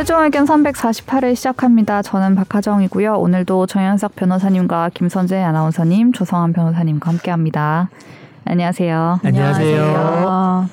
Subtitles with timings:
[0.00, 2.00] 최종 의견 348을 시작합니다.
[2.00, 3.18] 저는 박하정이고요.
[3.18, 7.90] 오늘도 정현석 변호사님과 김선재 아나운서님, 조성한 변호사님과 함께합니다.
[8.46, 9.20] 안녕하세요.
[9.22, 10.70] 안녕하세요.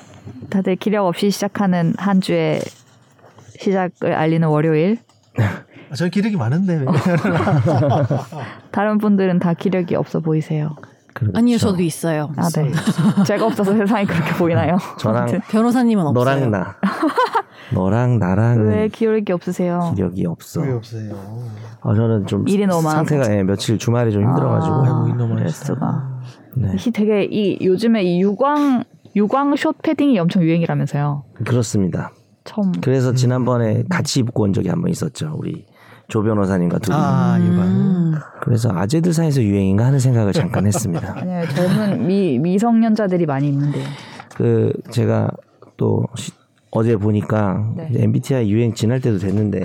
[0.48, 2.58] 다들 기력 없이 시작하는 한 주의
[3.58, 4.96] 시작을 알리는 월요일.
[5.36, 6.86] 아, 저 기력이 많은데.
[8.72, 10.74] 다른 분들은 다 기력이 없어 보이세요.
[11.18, 11.32] 그렇죠.
[11.36, 12.30] 아니요, 저도 있어요.
[12.36, 12.70] 아, 네.
[13.26, 14.76] 제가 없어서 세상이 그렇게 보이나요?
[14.98, 16.24] 저랑 아무튼 변호사님은 없어요.
[16.24, 16.76] 너랑 나.
[17.74, 19.92] 너랑 나랑 왜 기력이 없으세요?
[19.94, 20.60] 기력이 없어.
[20.62, 21.12] 왜 없어요?
[21.82, 23.04] 아, 저는 좀 일이 너무 많아서.
[23.04, 24.74] 상태가 예, 며칠 주말에 좀 힘들어가지고.
[24.74, 25.64] 아, 그럴 맛있다.
[25.66, 26.20] 수가.
[26.56, 26.72] 네.
[26.86, 28.84] 이 되게 이 요즘에 이 유광
[29.16, 31.24] 유광 숏 패딩이 엄청 유행이라면서요.
[31.44, 32.12] 그렇습니다.
[32.44, 32.72] 처음.
[32.80, 35.34] 그래서 지난번에 같이 입고 온 적이 한 번 있었죠.
[35.36, 35.66] 우리
[36.08, 36.96] 조 변호사님과 둘이.
[36.98, 37.66] 아, 유관.
[37.66, 38.14] 음.
[38.40, 41.14] 그래서 아재들 사이에서 유행인가 하는 생각을 잠깐 했습니다.
[41.16, 43.80] 아니요 젊은 미 미성년자들이 많이 입는데.
[44.34, 45.30] 그 제가
[45.76, 46.32] 또 시-
[46.70, 47.88] 어제 보니까 네.
[47.90, 49.60] 이제 MBTI 유행 지날 때도 됐는데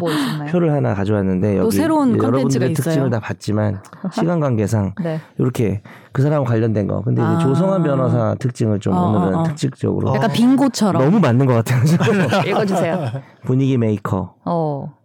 [0.00, 0.08] 뭐?
[0.50, 2.74] 표를 하나 가져왔는데 여기 여러분들의 있어요.
[2.74, 3.80] 특징을 다 봤지만
[4.12, 5.20] 시간 관계상 네.
[5.38, 5.82] 이렇게
[6.12, 7.02] 그 사람과 관련된 거.
[7.02, 7.38] 근데 아.
[7.38, 9.44] 조성한 변호사 특징을 좀 어, 오늘은 어, 어.
[9.44, 11.02] 특징적으로 약간 빙고처럼.
[11.04, 11.82] 너무 맞는 것 같아요.
[12.48, 13.06] 읽어주세요.
[13.44, 14.95] 분위기 메이커, 어.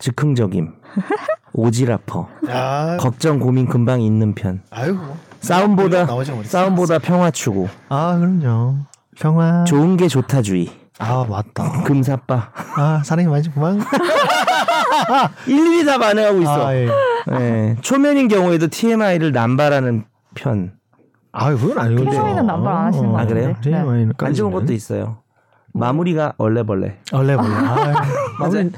[0.00, 0.72] 즉흥적임,
[1.52, 4.62] 오지라퍼, 아, 걱정 고민 금방 있는 편.
[4.70, 4.98] 아유.
[5.40, 6.06] 싸움보다.
[6.44, 8.76] 싸움보다 평화 추구, 아, 그럼요.
[9.18, 9.64] 평화.
[9.64, 11.82] 좋은 게 좋다주의, 아, 맞다.
[11.84, 12.50] 금사빠.
[12.76, 13.80] 아, 사랑이 많지구만.
[15.46, 16.66] 일일이 다 반응하고 있어.
[16.68, 16.88] 아, 예.
[17.32, 17.76] 예.
[17.80, 20.72] 초면인 경우에도 TMI를 남발하는 편.
[21.32, 22.10] 아, 그건 아니거든요.
[22.10, 23.48] TMI는 남발 안 하시는 것 아, 그래요?
[23.54, 23.70] 같은데.
[23.70, 23.76] 네.
[23.82, 25.18] TMI는 안 좋은 것도 있어요.
[25.72, 26.98] 마무리가 얼레벌레.
[27.12, 27.36] 몰라.
[27.42, 28.02] 아,
[28.40, 28.70] 마무리,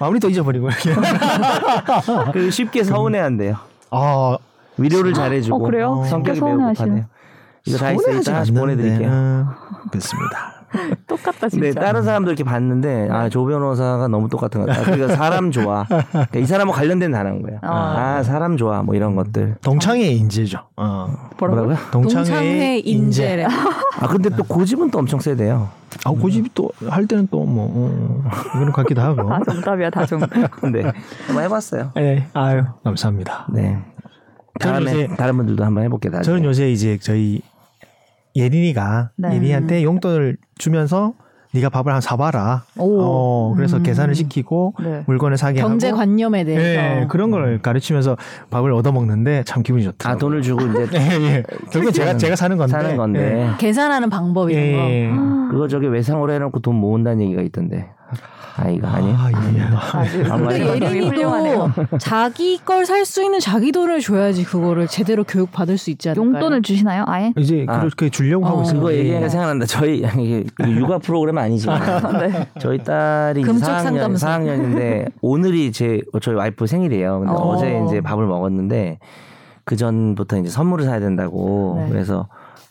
[0.00, 0.68] 마무리 또 잊어버리고.
[2.32, 3.56] 그리고 쉽게 서운해한대요.
[3.90, 4.36] 아,
[4.76, 5.56] 위로를 잘해주고.
[5.56, 6.04] 어, 그래요?
[6.08, 6.58] 성격이 매우.
[6.58, 7.04] 급하네요.
[7.66, 9.10] 이거 다 하나씩 보내드릴게요.
[9.12, 9.56] 아,
[9.90, 10.55] 그렇습니다.
[11.06, 11.66] 똑같다 진짜.
[11.66, 14.82] 네, 다른 사람들 이렇게 봤는데 아 조 변호사가 너무 똑같은 것 같다.
[14.90, 15.84] 그러니까 사람 좋아.
[15.84, 17.58] 그러니까 이 사람하고 관련된 단어인 거예요.
[17.62, 18.16] 아.
[18.18, 19.56] 아 사람 좋아 뭐 이런 것들.
[19.62, 20.58] 동창의 인재죠.
[20.76, 21.08] 어.
[21.38, 21.76] 뭐라고요?
[21.90, 23.44] 동창회 인재래.
[23.44, 25.68] 아 근데 또 고집은 또 엄청 세대요.
[26.04, 29.28] 아, 고집이 또 할 때는 또 뭐, 어, 이거는 같기도 하고.
[29.28, 30.28] 다 정답이야 다 정답.
[30.60, 30.82] 근데
[31.26, 31.90] 한번 해봤어요.
[31.94, 33.46] 네, 아유, 감사합니다.
[33.52, 33.78] 네.
[34.60, 36.20] 저는 다음에 요새- 다른 분들도 한번 해볼게 다.
[36.22, 37.40] 저는 요새 이제 저희
[38.36, 39.34] 예린이가 네.
[39.34, 41.14] 예린이한테 용돈을 주면서
[41.54, 42.64] 네가 밥을 한 사봐라.
[42.78, 43.00] 오.
[43.00, 43.82] 어, 그래서 음.
[43.82, 45.04] 계산을 시키고 네.
[45.06, 46.64] 물건을 사게 경제 하고 관념에 대해서.
[46.64, 48.16] 예, 그런 걸 가르치면서
[48.50, 50.14] 밥을 얻어 먹는데 참 기분이 좋더라고요.
[50.14, 51.42] 아 돈을 주고 이제 예, 예.
[51.72, 52.72] 결국은 제가 제가 사는 건데.
[52.72, 54.54] 사는 건데 계산하는 방법 예.
[54.54, 54.90] 이런 거.
[54.90, 55.10] 예.
[55.50, 57.88] 그거 저기 외상으로 해놓고 돈 모은다는 얘기가 있던데.
[58.58, 59.16] 아 이거 아니에요?
[59.18, 59.60] 아, 예.
[60.00, 60.80] 아주 아무 근데.
[60.80, 66.08] 예린이도 자기 걸 살 수 있는 자기 돈을 줘야지 그거를 제대로 교육 받을 수 있지
[66.08, 66.32] 않을까요?
[66.34, 67.04] 용돈을 주시나요?
[67.06, 67.32] 아예?
[67.36, 67.80] 이제 아.
[67.80, 68.62] 그렇게 주려고 하고 어.
[68.62, 68.76] 있어요.
[68.78, 68.98] 그거 예.
[69.00, 69.66] 얘기하니까 생각난다.
[69.66, 72.46] 저희 이게 육아 프로그램 아니지만 네.
[72.58, 74.26] 저희 딸이 이제 금쪽 4학년, 상담소.
[74.26, 77.18] 4학년인데 오늘이 제 저희 와이프 생일이에요.
[77.20, 77.36] 근데 어.
[77.36, 77.56] 어.
[77.58, 78.98] 제 이제 밥을 먹었는데
[79.64, 81.90] 그 전부터 이제 선물을 사야 된다고 네.
[81.90, 82.28] 그래서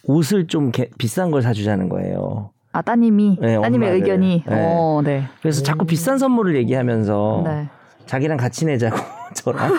[0.08, 2.50] 옷을 좀 개- 비싼 걸 사주자는 거예요.
[2.76, 3.94] 아 따님이 네, 따님의 엄마를.
[3.96, 4.44] 의견이.
[4.46, 4.54] 네.
[4.54, 5.24] 어, 네.
[5.42, 7.70] 그래서 자꾸 비싼 선물을 얘기하면서 네.
[8.06, 8.98] 자기랑 같이 내자고
[9.34, 9.72] 저랑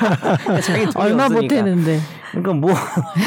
[0.64, 1.42] 자기 얼마 없으니까.
[1.42, 1.98] 못했는데.
[2.30, 2.70] 그러니까 뭐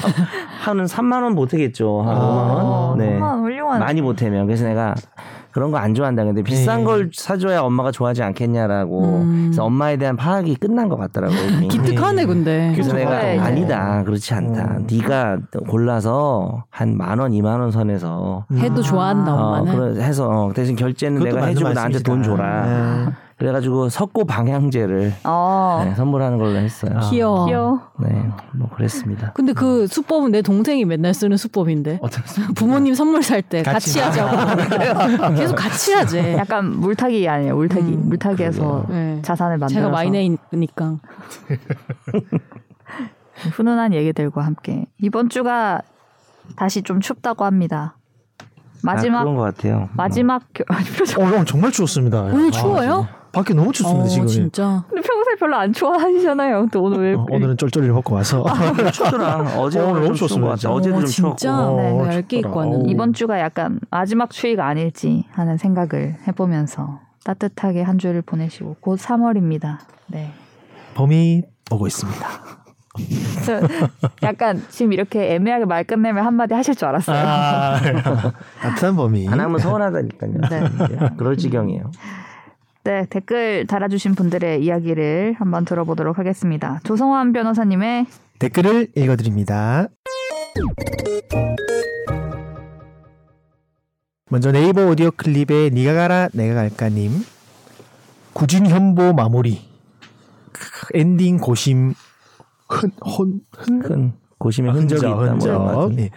[0.62, 2.02] 하는 3만 원 못하겠죠.
[2.02, 2.20] 한 아.
[2.20, 2.66] 5만 원.
[2.66, 3.20] 어, 네.
[3.20, 3.80] 훌륭한.
[3.80, 4.96] 많이 못하면 그래서 내가
[5.56, 6.26] 그런 거 안 좋아한다.
[6.26, 6.84] 근데 비싼 네.
[6.84, 9.04] 걸 사줘야 엄마가 좋아하지 않겠냐라고.
[9.22, 9.44] 음.
[9.46, 11.68] 그래서 엄마에 대한 파악이 끝난 것 같더라고요.
[11.72, 12.72] 기특하네 근데.
[12.74, 12.94] 그래서.
[12.94, 13.40] 내가 네.
[13.40, 14.04] 아니다.
[14.04, 14.64] 그렇지 않다.
[14.80, 14.88] 음.
[14.92, 15.38] 네가
[15.70, 19.94] 골라서 한 만 원, 이만 원 선에서 해도 좋아한다 어, 엄마는.
[19.94, 22.00] 그래 해서 어, 대신 결제는 내가 해주고 나한테.
[22.00, 22.66] 돈 줘라.
[22.66, 23.12] 네.
[23.38, 25.82] 그래가지고 석고 방향제를 어.
[25.84, 26.92] 네, 선물하는 걸로 했어요.
[26.96, 27.10] 아.
[27.10, 27.46] 귀여워.
[27.46, 27.82] 귀여워.
[28.00, 29.34] 네, 뭐 그랬습니다.
[29.34, 32.00] 근데 그 수법은 내 동생이 맨날 쓰는 수법인데.
[32.02, 32.24] 어떤
[32.56, 34.00] 부모님 선물 살 때 같이.
[34.00, 35.36] 같이 하자고.
[35.36, 36.38] 계속 같이 하재.
[36.38, 37.56] 약간 물타기 아니에요.
[37.58, 37.82] 물타기.
[37.82, 39.20] 음, 물타기에서 네.
[39.22, 40.98] 자산을 만들어서 제가 마이네이니까.
[43.58, 45.82] 훈훈한 얘기들과 함께 이번 주가
[46.56, 47.98] 다시 좀 춥다고 합니다.
[48.86, 49.90] 마지막 아, 그런 것 같아요.
[49.94, 50.64] 마지막 겨...
[50.68, 51.24] 아니, 표정.
[51.24, 52.22] 어, 오늘 정말 추웠습니다.
[52.24, 53.08] 오늘 아, 추워요?
[53.32, 54.28] 밖에 너무 춥습니다 어, 지금.
[54.28, 54.86] 진짜.
[54.90, 56.68] 근데 평소에 별로 안 좋아하시잖아요.
[56.72, 58.46] 또 오늘 왜 어, 오늘은 쫄쫄이를 벗고 와서
[58.94, 59.58] 춥더라.
[59.58, 60.74] 어제 어, 오늘 너무 좀 추운 것 추웠습니다, 같아.
[60.74, 61.36] 어제도 어, 좀 진짜.
[61.36, 61.82] 추웠고.
[61.82, 62.38] 네, 어, 얇게.
[62.38, 62.60] 입고.
[62.62, 62.84] 어우.
[62.88, 69.80] 이번 주가 약간 마지막 추위가 아닐지 하는 생각을 해보면서 따뜻하게 한 주를 보내시고 곧 3월입니다.
[70.08, 70.32] 네.
[70.94, 71.42] 봄이
[71.72, 72.28] 오고 있습니다.
[73.46, 73.62] 저
[74.24, 77.18] 약간 지금 이렇게 애매하게 말 끝내면 한마디 하실 줄 알았어요.
[77.18, 77.80] 아,
[78.96, 79.28] 봄이.
[79.28, 80.32] 안 하면 서운하다니까요.
[80.50, 81.10] 네.
[81.18, 81.92] 그럴 지경이에요.
[82.84, 86.80] 네, 댓글 달아주신 분들의 이야기를 한번 들어보도록 하겠습니다.
[86.84, 88.06] 조성환 변호사님의
[88.40, 89.88] 댓글을 읽어드립니다.
[94.30, 97.24] 먼저 네이버 오디오 클립의 니가 가라 내가 갈까님
[98.34, 99.62] 구진 현보 마무리
[100.52, 100.62] 크,
[100.94, 101.94] 엔딩 고심
[102.68, 103.42] 흔흔흔
[103.82, 105.16] 큰 고심의 흔적이 있다.
[105.16, 105.66] 뭐 이런 것 흔적.
[105.66, 106.04] 같은데.
[106.04, 106.10] 예.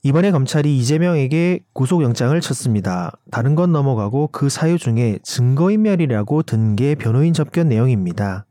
[0.04, 3.12] 이번에 검찰이 이재명에게 구속영장을 쳤습니다.
[3.30, 8.48] 다른 건 넘어가고 그 사유 중에 증거인멸이라고 든 게 변호인 접견 내용입니다.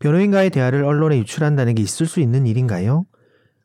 [0.00, 3.06] 변호인과의 대화를 언론에 유출한다는 게 있을 수 있는 일인가요?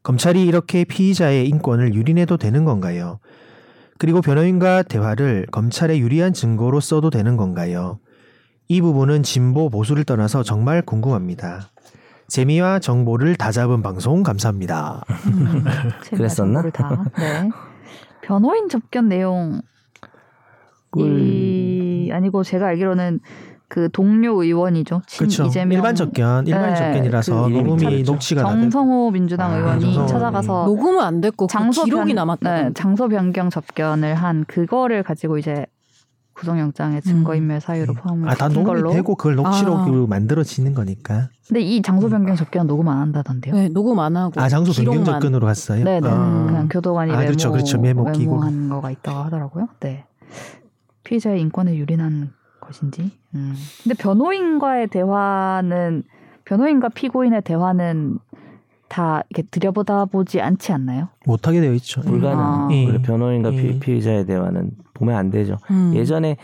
[0.04, 3.20] 검찰이 이렇게 피의자의 인권을 유린해도 되는 건가요?
[4.00, 8.00] 그리고 변호인과 대화를 검찰에 유리한 증거로 써도 되는 건가요?
[8.70, 11.70] 이 부분은 진보 보수를 떠나서 정말 궁금합니다.
[12.30, 15.04] 재미와 정보를 다 잡은 방송 감사합니다.
[15.28, 15.64] 음,
[16.14, 16.62] 그랬었나?
[16.62, 17.04] 정보를 다.
[17.18, 17.50] 네.
[18.22, 19.62] 변호인 접견 내용
[20.92, 23.20] 꿀이 아니고 제가 알기로는
[23.70, 25.04] 그 동료 의원이죠.
[25.06, 25.46] 친 그렇죠.
[25.46, 28.42] 이재명 일반 접견, 일반 네, 접견이라서 그 녹음이 녹취가.
[28.42, 32.62] 정성호 민주당 아, 의원이 정성호 찾아가서 녹음은 안 됐고 그 장소 기록이 변- 남았다.
[32.64, 35.68] 네, 장소 변경 접견을 한 그거를 가지고 이제
[36.34, 38.92] 구속영장의 증거인멸 사유로 포함을 아, 다 녹음이 걸로.
[38.92, 40.08] 되고 그걸 녹취록으로 아.
[40.08, 41.28] 만들어지는 거니까.
[41.48, 43.54] 근데 이 장소 변경 접견 녹음 안 한다던데요.
[43.54, 45.20] 네, 녹음 안 하고 아, 장소 변경 기록만.
[45.22, 45.84] 접근으로 갔어요?
[45.84, 46.08] 네 네.
[46.10, 46.46] 아.
[46.48, 47.78] 그냥 교도관이 아, 메모, 그렇죠, 그렇죠.
[47.80, 48.06] 메모.
[48.06, 49.68] 메모한 거가 있다고 하더라고요.
[49.82, 50.06] 네.
[51.04, 52.32] 피해자의 인권에 유린한
[52.74, 53.12] 것인지.
[53.36, 53.54] 음.
[53.84, 56.04] 근데 변호인과의 대화는
[56.46, 58.20] 변호인과 피고인의 대화는
[58.88, 61.10] 다 이렇게 들여보다 보지 않지 않나요?
[61.26, 62.02] 못하게 되어 있죠.
[62.02, 62.40] 불가능.
[62.40, 62.68] 아.
[62.72, 63.62] 원래 변호인과 예.
[63.62, 65.58] 피, 피의자의 대화는 보면 안 되죠.
[65.70, 65.94] 음.
[65.96, 66.38] 예전에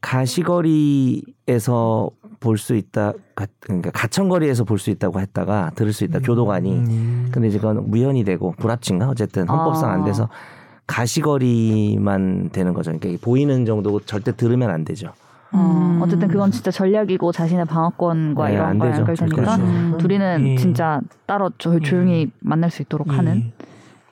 [0.00, 2.10] 가시거리에서
[2.40, 6.72] 볼 수 있다, 가, 그러니까 가천거리에서 볼 수 있다고 했다가 들을 수 있다 교도관이.
[6.72, 7.28] 음.
[7.32, 9.94] 근데 이제 그건 무현이 되고 불합치인가 어쨌든 헌법상 아.
[9.94, 10.28] 안 돼서
[10.86, 12.92] 가시거리만 되는 거죠.
[12.98, 15.12] 그러니까 보이는 정도고 절대 들으면 안 되죠.
[15.52, 16.02] 어, 음.
[16.02, 18.90] 어쨌든 그건 진짜 전략이고 자신의 방어권과 네, 이런 안 거에.
[18.92, 19.62] 연결되니까 그렇죠.
[19.62, 19.94] 음.
[19.98, 20.56] 둘이는 예.
[20.56, 23.36] 진짜 따로 조, 조용히 만날 수 있도록 하는.
[23.36, 23.52] 예.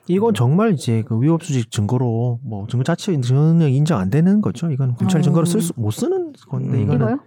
[0.09, 4.71] 이건 정말 이제 그 위법수직 증거로 뭐 증거 자체 전혀 인정 안 되는 거죠.
[4.71, 5.21] 이건 검찰 어.
[5.21, 6.83] 증거로 쓸수못 쓰는 건데 음.
[6.83, 7.19] 이거는 이거요?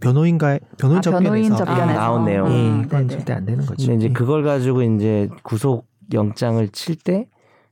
[0.00, 2.48] 변호인과 변호인 아, 변호인 접견에서 접견에서 아, 나온 내용.
[2.50, 3.08] 예, 음, 이건 네네.
[3.08, 3.76] 절대 안 되는 거죠.
[3.86, 4.12] 근데 이제 예.
[4.12, 7.28] 그걸 가지고 이제 구속 영장을 칠 때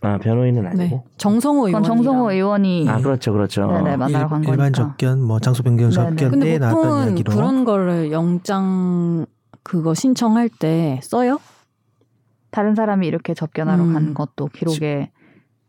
[0.03, 0.83] 아 변호인은 아니고.
[0.83, 1.03] 네.
[1.17, 1.83] 정성호 의원.
[1.85, 3.67] 정성호 의원이 아 그렇죠 그렇죠.
[3.67, 4.53] 네네 만나러 간 일, 거니까.
[4.53, 6.17] 일반 접견, 뭐 장소 변경 네네.
[6.17, 9.27] 접견 때 나왔던 이야기로 그런 거를 영장
[9.63, 11.39] 그거 신청할 때 써요?
[12.51, 13.93] 다른 사람이 이렇게 접견하러 음.
[13.93, 15.11] 간 것도 기록에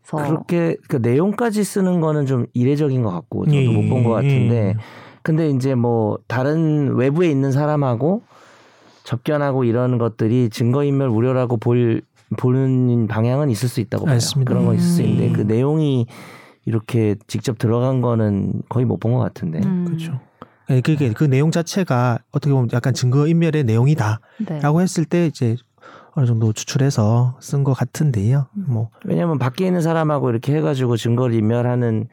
[0.02, 4.56] 서 그렇게 그 내용까지 쓰는 거는 좀 이례적인 것 같고 저도 예, 못본 것 같은데
[4.68, 4.74] 예.
[5.22, 8.22] 근데 이제 뭐 다른 외부에 있는 사람하고
[9.04, 12.02] 접견하고 이런 것들이 증거인멸 우려라고 볼
[12.34, 14.14] 보는 방향은 있을 수 있다고 봐요.
[14.16, 14.48] 맞습니다.
[14.50, 15.06] 그런 건 있을 수 음.
[15.08, 16.06] 있는데 그 내용이
[16.66, 19.60] 이렇게 직접 들어간 거는 거의 못 본 것 같은데.
[19.64, 20.20] 음, 그렇죠.
[20.70, 24.82] 예, 그게 그 내용 자체가 어떻게 보면 약간 증거 인멸의 내용이다라고 네.
[24.82, 25.56] 했을 때 이제
[26.12, 28.46] 어느 정도 추출해서 쓴 것 같은데요.
[28.52, 32.08] 뭐 왜냐하면 밖에 있는 사람하고 이렇게 해가지고 증거를 인멸하는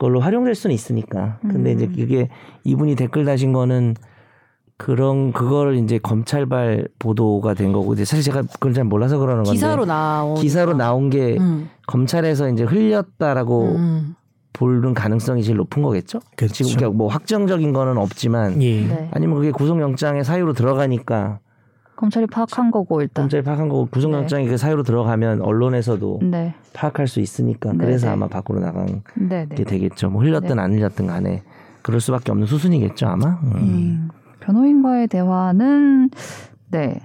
[0.00, 1.38] 걸로 활용될 수는 있으니까.
[1.42, 1.76] 근데 음.
[1.76, 2.28] 이제 그게
[2.64, 3.94] 이분이 댓글 다신 거는
[4.76, 9.52] 그런 그거를 이제 검찰발 보도가 된 거고 이제 사실 제가 그걸 잘 몰라서 그러는 건데
[9.52, 10.34] 기사로 나온.
[10.34, 11.70] 기사로 나온 게 음.
[11.86, 14.16] 검찰에서 이제 흘렸다라고 음.
[14.52, 16.20] 보는 가능성이 제일 높은 거겠죠.
[16.36, 16.54] 그렇죠.
[16.54, 18.86] 지금 그러니까 뭐 확정적인 거는 없지만 예.
[18.86, 19.08] 네.
[19.12, 21.40] 아니면 그게 구속영장의 사유로 들어가니까
[21.96, 23.22] 검찰이 파악한 거고 일단.
[23.22, 26.54] 검찰이 파악한 거고 구속영장이 그 사유로 들어가면 언론에서도 네.
[26.72, 28.12] 파악할 수 있으니까 네, 그래서 네.
[28.12, 29.54] 아마 밖으로 나간 네, 네.
[29.54, 30.10] 게 되겠죠.
[30.10, 30.62] 뭐 흘렸든 네.
[30.62, 31.42] 안 흘렸든 간에
[31.82, 33.38] 그럴 수밖에 없는 수순이겠죠 아마.
[33.44, 34.08] 음.
[34.44, 36.10] 음, 변호인과의 대화는
[36.70, 37.00] 네.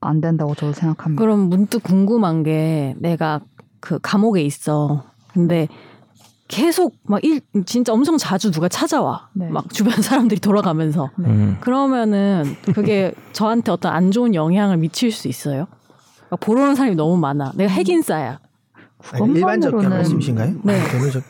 [0.00, 1.20] 안 된다고 저도 생각합니다.
[1.20, 3.40] 그럼 문득 궁금한 게 내가
[3.80, 5.04] 그 감옥에 있어.
[5.32, 5.68] 근데
[6.48, 9.28] 계속 막 일 진짜 엄청 자주 누가 찾아와.
[9.34, 9.48] 네.
[9.48, 11.10] 막 주변 사람들이 돌아가면서.
[11.20, 11.56] 음.
[11.60, 15.66] 그러면은 그게 저한테 어떤 안 좋은 영향을 미칠 수 있어요?
[16.30, 17.52] 막 보러 오는 사람이 너무 많아.
[17.54, 18.38] 내가 핵인싸야.
[19.12, 20.54] 아니, 일반 접견 그것만으로는- 말씀이신가요?
[20.64, 20.78] 네.
[20.90, 21.22] 변호 접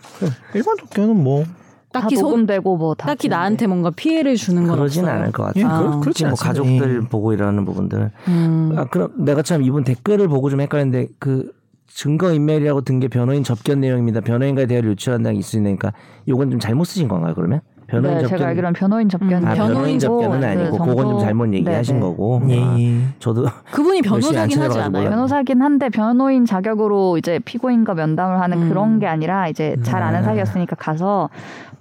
[0.55, 1.45] 일반 접견은 뭐
[1.93, 5.21] 딱히 다 소, 녹음되고 뭐다 딱히 나한테 뭔가 피해를 주는 건 그러진 없어요.
[5.21, 5.79] 않을 것 예, 같아요.
[5.91, 6.01] 그, 아.
[6.01, 6.47] 그 렇지 뭐 않습니다.
[6.49, 7.09] 가족들 예.
[7.09, 8.11] 보고 이러는 부분들.
[8.29, 8.75] 음.
[8.77, 11.53] 아 그럼 내가 참 이분 댓글을 보고 좀 헷갈렸는데 그
[11.87, 14.21] 증거 인멸이라고 든 게 변호인 접견 내용입니다.
[14.21, 15.93] 변호인과의 대화를 유출한다는 게 있으니까
[16.27, 17.35] 이건 좀 잘못 쓰신 건가요?
[17.35, 17.61] 그러면
[17.93, 19.43] 변호인 네, 접견 제가 알기로는 변호인 접견.
[19.43, 22.07] 음, 아, 변호인 변호인 접견은 그 아니고 정도- 그건 좀 잘못 얘기하신 네, 네.
[22.07, 22.43] 거고.
[22.49, 23.01] 예, 아, 예.
[23.19, 25.11] 저도 그분이 변호사긴 하지 않아요?
[25.11, 28.69] 변호사긴 한데 변호인 자격으로 이제 피고인과 면담을 하는 음.
[28.71, 30.25] 그런 게 아니라 이제 잘 아는 음.
[30.25, 31.29] 사이였으니까 가서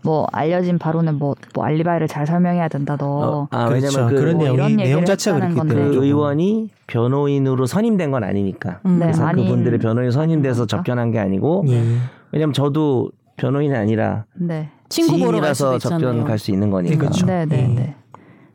[0.03, 3.85] 뭐 알려진 바로는 뭐, 뭐 알리바이를 잘 설명해야 된다 너 어, 아, 그렇죠.
[3.99, 5.75] 왜냐면 그, 그런 뭐 내용 얘기를 자체가 그렇기 건데.
[5.75, 8.79] 때문에 그 의원이 변호인으로 선임된 건 아니니까.
[8.85, 8.97] 음.
[8.99, 10.77] 네, 그래서 아닌- 그분들의 변호인 선임돼서 그러니까.
[10.77, 11.83] 접견한 게 아니고 예.
[12.31, 14.69] 왜냐면 저도 변호인이 아니라 네.
[14.91, 15.99] 친구 보러 갈 수도 지인이라서 있잖아요.
[15.99, 16.97] 접견 갈 수 있는 거니까.
[16.97, 17.25] 그렇죠.
[17.25, 17.67] 네, 네, 예.
[17.75, 17.95] 네.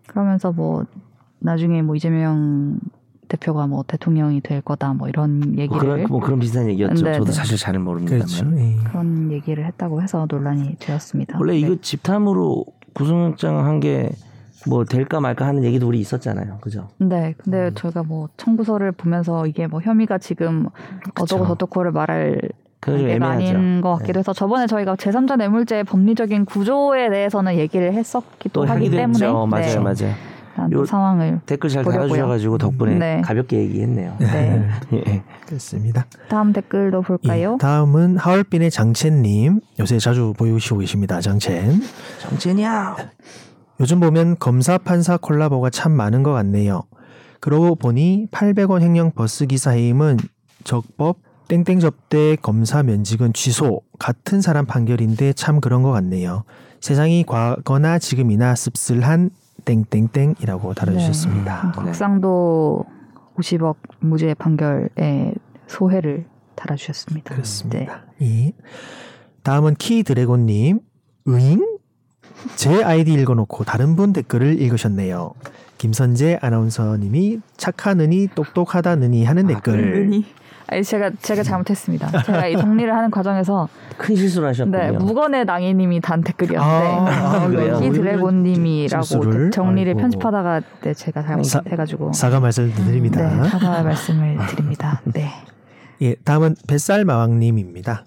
[0.06, 0.84] 그러면서 뭐
[1.40, 2.78] 나중에 뭐 이재명
[3.28, 7.04] 대표가 뭐 대통령이 될 거다 뭐 이런 뭐 얘기를 그런 뭐 그런 비슷한 얘기였죠.
[7.04, 7.32] 네, 저도 네.
[7.32, 8.26] 사실 잘은 모릅니다만.
[8.26, 8.46] 그렇죠.
[8.56, 8.76] 예.
[8.84, 11.38] 그런 얘기를 했다고 해서 논란이 되었습니다.
[11.38, 11.58] 원래 네.
[11.58, 12.64] 이거 집탐으로
[12.94, 14.10] 구속영장 한 게
[14.68, 16.58] 뭐 될까 말까 하는 얘기도 우리 있었잖아요.
[16.60, 16.88] 그죠?
[16.98, 17.34] 네, 음.
[17.38, 20.66] 근데 저희가 뭐 청구서를 보면서 이게 뭐 혐의가 지금
[21.20, 22.40] 어쩌고 저쩌고를 말할
[22.86, 23.56] 좀 단계가 애매하죠.
[23.58, 24.18] 아닌 것 같기도 네.
[24.20, 29.46] 해서 저번에 저희가 제3자 뇌물죄의 법리적인 구조에 대해서는 얘기를 했었기도 또 하기 때문에 했죠.
[29.46, 30.14] 맞아요, 네, 맞아요.
[30.86, 32.08] 상황을 댓글 잘 보려고요.
[32.08, 33.20] 달아주셔가지고 덕분에 네.
[33.20, 34.16] 가볍게 얘기했네요.
[34.18, 34.66] 네.
[34.94, 35.22] 예.
[35.44, 36.06] 그렇습니다.
[36.28, 37.52] 다음 댓글도 볼까요?
[37.54, 41.20] 예, 다음은 하얼빈의 장첸님 요새 자주 보이시고 계십니다.
[41.20, 41.82] 장첸.
[42.20, 42.96] 정첸이야.
[43.80, 46.84] 요즘 보면 검사 판사 콜라보가 참 많은 것 같네요.
[47.40, 50.16] 그러고 보니 800원 횡령 버스 기사 해임은
[50.64, 56.44] 적법 땡땡 접대 검사 면직은 취소 같은 사람 판결인데 참 그런 것 같네요.
[56.80, 59.30] 세상이 과거나 지금이나 씁쓸한
[59.64, 61.72] 땡땡땡이라고 달아주셨습니다.
[61.76, 61.82] 네.
[61.84, 62.84] 곽상도
[63.36, 65.34] 50억 무죄 판결에
[65.66, 67.30] 소회를 달아주셨습니다.
[67.30, 67.34] 네.
[67.34, 68.04] 그렇습니다.
[68.22, 68.52] 예.
[69.42, 70.80] 다음은 키 드래곤님
[71.28, 71.78] 으잉?
[72.56, 75.32] 제 아이디 읽어놓고 다른 분 댓글을 읽으셨네요.
[75.78, 79.94] 김선재 아나운서님이 착하느니 똑똑하다느니 하는 아, 댓글.
[79.94, 80.24] 은희.
[80.68, 82.22] 아니 제가 제가 잘못했습니다.
[82.24, 84.76] 제가 이 정리를 하는 과정에서 큰 실수를 하셨군요.
[84.76, 87.80] 네 무건의 낭이님이 단 댓글이었는데 아, 그래요?
[87.82, 89.50] 이 드래곤님이라고?
[89.50, 90.00] 정리를 아이고.
[90.00, 93.42] 편집하다가 네, 제가 사- 잘못해가지고 사과 말씀 드립니다.
[93.42, 95.00] 네, 사과 말씀을 드립니다.
[95.04, 95.30] 네.
[96.02, 98.04] 예, 다음은 뱃살 마왕님입니다.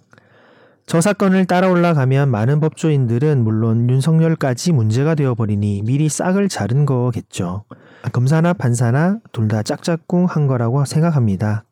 [0.85, 7.63] 저 사건을 따라 올라가면 많은 법조인들은 물론 윤석열까지 문제가 되어버리니 미리 싹을 자른 거겠죠.
[8.11, 11.63] 검사나 판사나 둘 다 짝짝꿍 한 거라고 생각합니다.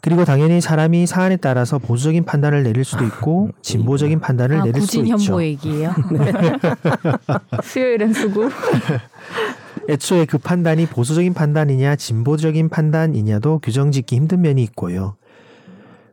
[0.00, 5.00] 그리고 당연히 사람이 사안에 따라서 보수적인 판단을 내릴 수도 있고 진보적인 판단을 아, 내릴 수도
[5.02, 5.32] 구진 있죠.
[5.32, 5.92] 현보 얘기예요.
[7.62, 8.48] 수요일엔 수구.
[9.90, 15.16] 애초에 그 판단이 보수적인 판단이냐 진보적인 판단이냐도 규정짓기 힘든 면이 있고요.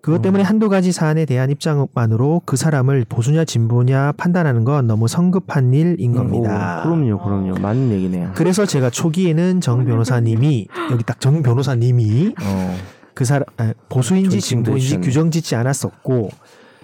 [0.02, 5.74] 그것 때문에 한두 가지 사안에 대한 입장만으로 그 사람을 보수냐 진보냐 판단하는 건 너무 성급한
[5.74, 6.84] 일인 겁니다.
[6.86, 7.56] 오, 그럼요, 그럼요.
[7.56, 8.32] 맞는 얘기네요.
[8.36, 12.78] 그래서 제가 초기에는 정 변호사님이 여기 딱 정 변호사님이 어.
[13.16, 15.06] 그 사람 아, 보수인지 진보인지 해주셨네.
[15.06, 16.30] 규정 짓지 않았었고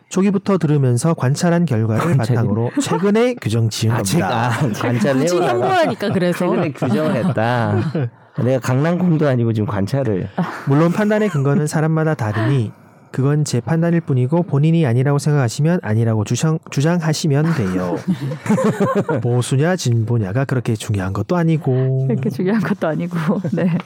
[0.10, 4.52] 초기부터 들으면서 관찰한 결과를 바탕으로 최근에 규정 지은 아, 겁니다.
[4.60, 8.10] 제가 관찰을 현보라니까 그래서 최근에 규정을 했다.
[8.44, 10.30] 내가 강낭콩도 아니고 지금 관찰을.
[10.68, 12.72] 물론 판단의 근거는 사람마다 다르니
[13.12, 17.98] 그건 제 판단일 뿐이고 본인이 아니라고 생각하시면 아니라고 주장, 주장하시면 돼요.
[19.22, 23.18] 보수냐 진보냐가 그렇게 중요한 것도 아니고 그렇게 중요한 것도 아니고.
[23.52, 23.78] 네.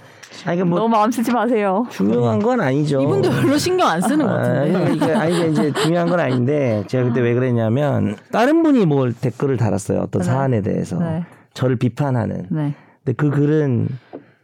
[0.45, 1.85] 아니, 그뭐 너무 마음 쓰지 마세요.
[1.89, 3.01] 중요한 건 아니죠.
[3.01, 4.93] 이분도 별로 신경 안 쓰는 것 아, 같은데.
[4.93, 9.99] 이게 아니 이제 중요한 건 아닌데 제가 그때 왜 그랬냐면 다른 분이 뭘 댓글을 달았어요
[9.99, 10.25] 어떤 네.
[10.27, 11.23] 사안에 대해서 네.
[11.53, 12.47] 저를 비판하는.
[12.51, 12.73] 네.
[13.03, 13.87] 근데 그 글은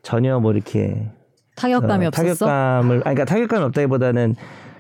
[0.03, 1.09] 전혀 뭐 이렇게
[1.55, 2.45] 타격감이 어, 없었어.
[2.45, 4.35] 타격감을 아니 그러니까 타격감이 없다기보다는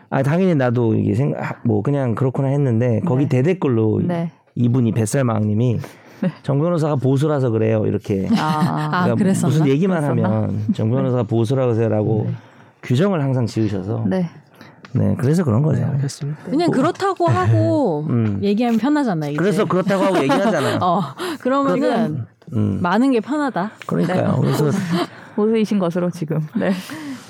[0.09, 3.37] 아 당연히 나도 이게 생각 뭐 그냥 그렇구나 했는데 거기 네.
[3.37, 4.31] 대댓글로 네.
[4.55, 5.79] 이분이 뱃살마왕님이
[6.43, 9.47] 정 변호사가 보수라서 그래요 이렇게 아, 아, 그랬었나?
[9.47, 10.27] 무슨 얘기만 그랬었나?
[10.29, 12.29] 하면 정 변호사가 보수라고 하세요라고
[12.83, 14.29] 규정을 항상 지으셔서 네.
[14.93, 15.15] 네.
[15.17, 15.79] 그래서 그런 거죠.
[15.79, 16.43] 네, 알겠습니다.
[16.43, 18.39] 그냥 그렇다고 하고 음.
[18.43, 19.31] 얘기하면 편하잖아요.
[19.31, 19.37] 이제.
[19.37, 20.79] 그래서 그렇다고 하고 얘기하잖아요.
[20.83, 21.01] 어
[21.39, 22.79] 그러면은 음.
[22.81, 23.71] 많은 게 편하다.
[23.85, 24.37] 그러니까요.
[24.41, 24.69] 그래서
[25.35, 26.45] 보수이신 것으로 지금.
[26.57, 26.71] 네.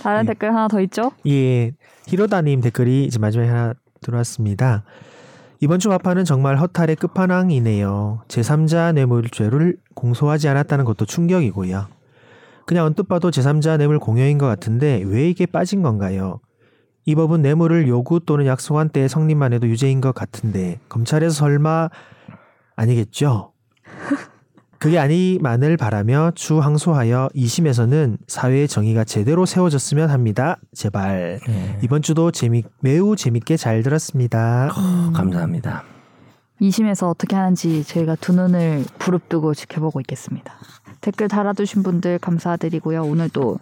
[0.02, 1.12] 다른 댓글 하나 더 있죠?
[1.28, 1.74] 예,
[2.08, 4.84] 히로다님 댓글이 이제 마지막에 하나 들어왔습니다.
[5.63, 8.24] 이번 주 마파는 정말 허탈의 끝판왕이네요.
[8.27, 11.86] 제3자 뇌물죄를 공소하지 않았다는 것도 충격이고요.
[12.65, 16.39] 그냥 언뜻 봐도 제3자 뇌물 공여인 것 같은데 왜 이게 빠진 건가요?
[17.06, 21.89] 이 법은 뇌물을 요구 또는 약속한 때의 성립만 해도 유죄인 것 같은데 검찰에서 설마
[22.75, 23.53] 아니겠죠?
[24.82, 30.58] 그게 아니만을 바라며 추 항소하여 2심에서는 사회의 정의가 제대로 세워졌으면 합니다.
[30.74, 31.40] 제발.
[31.46, 31.80] 네.
[31.84, 34.70] 이번 주도 재미 매우 재밌게 잘 들었습니다.
[35.14, 35.84] 감사합니다.
[36.60, 40.52] 2심에서 어떻게 하는지 저희가 두 눈을 부릅뜨고 지켜보고 있겠습니다.
[41.02, 43.04] 댓글 달아주신 분들 감사드리고요.
[43.04, 43.60] 오늘도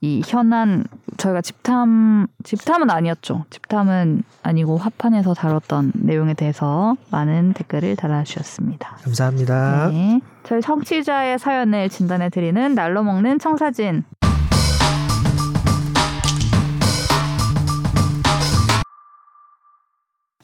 [0.00, 0.84] 이 현안
[1.16, 3.44] 저희가 집탐 집탐은 아니었죠.
[3.50, 8.98] 집탐은 아니고 화판에서 다뤘던 내용에 대해서 많은 댓글을 달아주셨습니다.
[9.04, 9.90] 감사합니다.
[9.90, 10.20] 네.
[10.46, 14.04] 저희 청취자의 사연을 진단해 드리는 날로 먹는 청사진.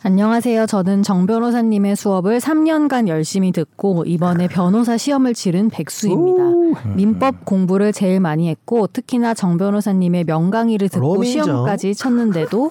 [0.02, 0.66] 안녕하세요.
[0.66, 6.61] 저는 정 변호사님의 수업을 3년간 열심히 듣고 이번에 변호사 시험을 치른 백수입니다.
[6.94, 11.44] 민법 공부를 제일 많이 했고 특히나 정 변호사님의 명강의를 듣고 로미죠.
[11.44, 12.70] 시험까지 쳤는데도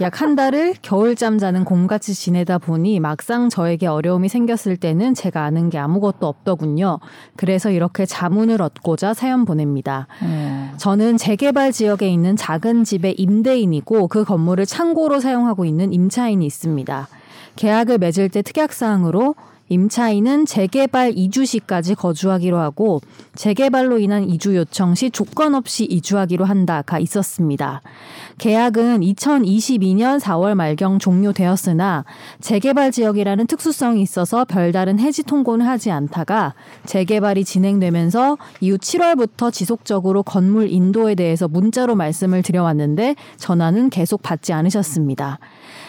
[0.00, 5.68] 약 한 달을 겨울잠 자는 곰같이 지내다 보니 막상 저에게 어려움이 생겼을 때는 제가 아는
[5.68, 7.00] 게 아무것도 없더군요.
[7.36, 10.06] 그래서 이렇게 자문을 얻고자 사연 보냅니다.
[10.22, 17.08] 어, 저는 재개발 지역에 있는 작은 집의 임대인이고 그 건물을 창고로 사용하고 있는 임차인이 있습니다.
[17.56, 19.34] 계약을 맺을 때 특약사항으로
[19.68, 23.00] 임차인은 재개발 2주시까지 거주하기로 하고
[23.34, 27.82] 재개발로 인한 이주 요청 시 조건 없이 이주하기로 한다가 있었습니다.
[28.38, 32.04] 계약은 2022년 4월 말경 종료되었으나
[32.40, 36.54] 재개발 지역이라는 특수성이 있어서 별다른 해지 통고는 하지 않다가
[36.84, 45.40] 재개발이 진행되면서 이후 7월부터 지속적으로 건물 인도에 대해서 문자로 말씀을 드려왔는데 전화는 계속 받지 않으셨습니다.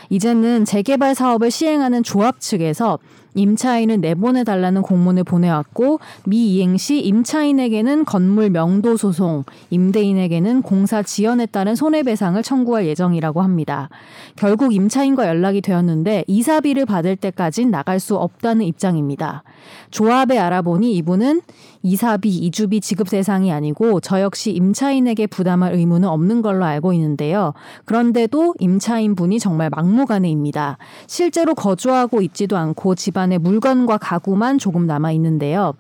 [0.10, 2.98] 이제는 재개발 사업을 시행하는 조합 측에서
[3.38, 12.42] 임차인을 내보내달라는 공문을 보내왔고 미이행 시 임차인에게는 건물 명도 소송, 임대인에게는 공사 지연에 따른 손해배상을
[12.42, 13.90] 청구할 예정이라고 합니다.
[14.36, 19.44] 결국 임차인과 연락이 되었는데 이사비를 받을 때까진 나갈 수 없다는 입장입니다.
[19.92, 21.42] 조합에 알아보니 이분은
[21.84, 27.54] 이사비, 이주비 지급 대상이 아니고 저 역시 임차인에게 부담할 의무는 없는 걸로 알고 있는데요.
[27.86, 30.78] 그런데도 임차인 분이 정말 막무가내입니다.
[31.06, 35.74] 실제로 거주하고 있지도 않고 집안 에 물건과 가구만 조금 남아 있는데요.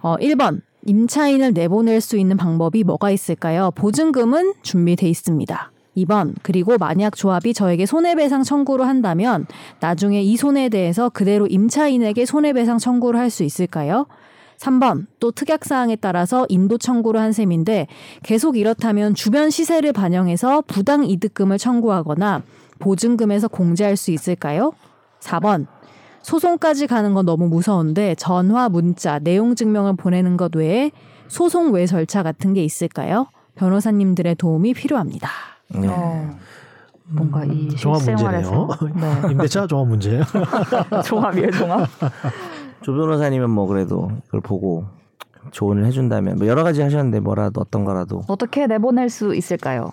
[0.00, 0.60] 어, 1번.
[0.86, 3.70] 임차인을 내보낼 수 있는 방법이 뭐가 있을까요?
[3.74, 5.72] 보증금은 준비돼 있습니다.
[5.98, 6.34] 2번.
[6.42, 9.46] 그리고 만약 조합이 저에게 손해배상 청구를 한다면
[9.80, 14.06] 나중에 이 손해에 대해서 그대로 임차인에게 손해배상 청구를 할 수 있을까요?
[14.56, 15.06] 3번.
[15.20, 17.86] 또 특약사항에 따라서 인도 청구를 한 셈인데
[18.22, 22.42] 계속 이렇다면 주변 시세를 반영해서 부당 이득금을 청구하거나
[22.78, 24.72] 보증금에서 공제할 수 있을까요?
[25.20, 25.66] 4번.
[26.22, 30.90] 소송까지 가는 건 너무 무서운데 전화, 문자, 내용 증명을 보내는 것 외에
[31.28, 33.26] 소송 외 절차 같은 게 있을까요?
[33.54, 35.28] 변호사님들의 도움이 필요합니다.
[35.74, 35.88] 네.
[35.88, 36.36] 어,
[37.08, 39.22] 뭔가 이 음, 종합 실생활에서 문제네요.
[39.22, 39.28] 네.
[39.32, 40.22] 임대차 종합 문제예요.
[41.04, 41.88] 종합이에요, 종합.
[42.82, 44.84] 조 변호사님은 뭐 그래도 그걸 보고
[45.50, 49.92] 조언을 해준다면 뭐 여러 가지 하셨는데 뭐라도 어떤 거라도 어떻게 내보낼 수 있을까요?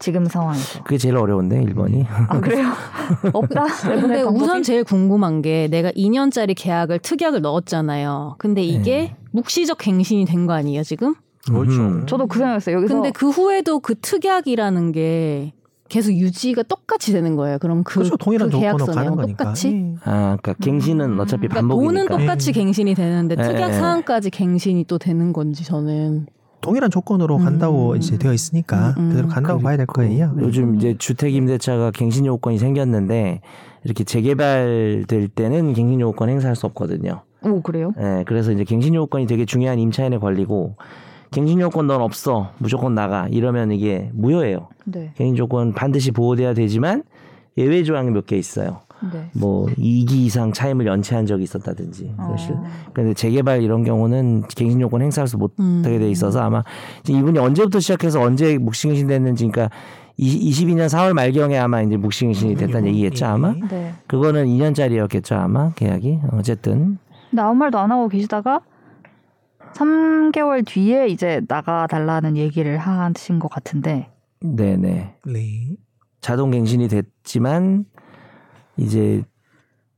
[0.00, 0.82] 지금 상황에서.
[0.82, 2.66] 그게 제일 어려운데 1번이 아 그래요?
[3.32, 3.64] 없다.
[3.82, 4.42] 근데 방법이?
[4.44, 8.36] 우선 제일 궁금한 게 내가 2년짜리 계약을 특약을 넣었잖아요.
[8.38, 11.14] 근데 이게 묵시적 갱신이 된 거 아니에요, 지금?
[11.46, 11.80] 그렇죠.
[11.80, 12.06] 음.
[12.06, 12.76] 저도 그 생각했어요.
[12.76, 15.52] 여기서 근데 그 후에도 그 특약이라는 게
[15.90, 17.58] 계속 유지가 똑같이 되는 거예요.
[17.58, 18.16] 그럼 그, 그렇죠.
[18.16, 19.44] 동일한 그 가는 거니까.
[19.44, 19.68] 똑같이?
[19.68, 19.94] 예.
[20.04, 21.20] 아 그러니까 갱신은 음.
[21.20, 23.72] 어차피 그러니까 돈은 반복이니까 똑같이 갱신이 되는데 예, 특약 예.
[23.74, 26.26] 사항까지 갱신이 또 되는 건지 저는
[26.60, 27.44] 동일한 조건으로 음.
[27.44, 29.08] 간다고 이제 되어 있으니까 음, 음.
[29.10, 30.34] 그대로 간다고 봐야 될 거예요.
[30.40, 33.40] 요즘 이제 주택 임대차가 갱신 요건이 생겼는데
[33.84, 37.22] 이렇게 재개발될 때는 갱신 요건 행사할 수 없거든요.
[37.42, 37.92] 오 그래요?
[37.98, 40.76] 예, 그래서 이제 갱신 요건이 되게 중요한 임차인의 권리고
[41.30, 44.68] 갱신 요건 넌 없어 무조건 나가 이러면 이게 무효예요.
[44.84, 45.12] 네.
[45.16, 47.04] 갱신 조건 반드시 보호돼야 되지만
[47.56, 48.80] 예외 조항이 몇 개 있어요.
[49.12, 49.30] 네.
[49.34, 52.14] 뭐 2기 이상 차임을 연체한 적이 있었다든지.
[52.18, 52.34] 어.
[52.36, 52.56] 사실.
[52.92, 55.82] 근데 재개발 이런 경우는 갱신 요건 행사할 수 못하게 음.
[55.82, 56.62] 돼 있어서 아마
[57.08, 59.74] 이분이 언제부터 시작해서 언제 묵시갱신 됐는지 그러니까
[60.18, 63.54] 22년 4월 말경에 아마 이제 묵시갱신이 됐다는 얘기겠죠 아마.
[63.70, 63.94] 네.
[64.06, 66.20] 그거는 2년짜리였겠죠 아마 계약이.
[66.32, 66.98] 어쨌든
[67.30, 68.60] 근데 아무 말도 안 하고 계시다가
[69.74, 74.10] 3개월 뒤에 이제 나가 달라는 얘기를 하신 것 같은데.
[74.40, 75.14] 네네.
[75.26, 75.76] 네.
[76.20, 77.84] 자동 갱신이 됐지만
[78.80, 79.22] 이제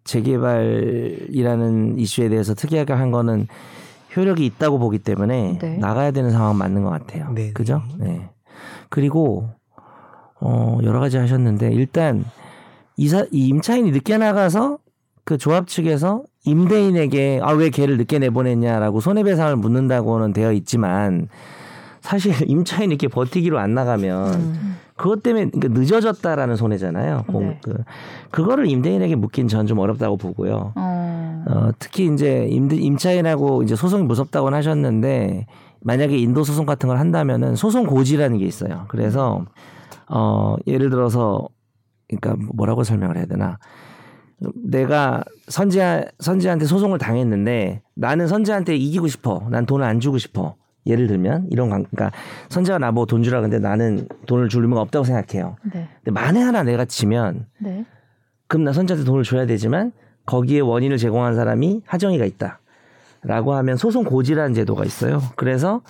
[0.05, 3.47] 재개발이라는 이슈에 대해서 특이하게 한 거는
[4.16, 5.77] 효력이 있다고 보기 때문에 네.
[5.79, 7.31] 나가야 되는 상황 맞는 것 같아요.
[7.33, 7.83] 네, 그죠?
[7.99, 8.07] 네.
[8.07, 8.31] 네.
[8.90, 9.49] 그리고
[10.40, 12.25] 어 여러 가지 하셨는데 일단
[12.97, 14.79] 이사 이 임차인이 늦게 나가서
[15.25, 21.29] 그 조합 측에서 임대인에게 아 왜 걔를 늦게 내보냈냐라고 손해배상을 묻는다고는 되어 있지만
[22.01, 24.77] 사실 임차인이 이렇게 버티기로 안 나가면 음.
[25.03, 27.25] 그것 때문에 그러니까 늦어졌다라는 손해잖아요.
[27.27, 27.61] 공- 네.
[27.62, 27.75] 그,
[28.31, 30.73] 그거를 임대인에게 묻긴 전 좀 어렵다고 보고요.
[30.77, 31.45] 어.
[31.49, 35.47] 어, 특히 이제 임대, 임차인하고 이제 소송이 무섭다고는 하셨는데
[35.81, 38.85] 만약에 인도 소송 같은 걸 한다면은 소송 고지라는 게 있어요.
[38.88, 39.45] 그래서
[40.09, 41.49] 어, 예를 들어서
[42.09, 43.59] 그러니까 뭐라고 설명을 해야 되나?
[44.55, 49.47] 내가 선지한 선지한테 소송을 당했는데 나는 선지한테 이기고 싶어.
[49.51, 50.55] 난 돈을 안 주고 싶어.
[50.87, 52.16] 예를 들면 이런 관, 그러니까
[52.49, 55.57] 선재가 나보고 돈 주라 근데 나는 돈을 줄 의무가 없다고 생각해요.
[55.73, 55.88] 네.
[56.03, 57.85] 근데 만에 하나 내가 지면 네.
[58.49, 59.92] 그럼 나 선재한테 돈을 줘야 되지만
[60.27, 62.61] 거기에 원인을 제공한 사람이 하정이가 있다.
[63.23, 65.23] 라고 하면 소송 고지라는 제도가 있어요.
[65.37, 65.83] 그래서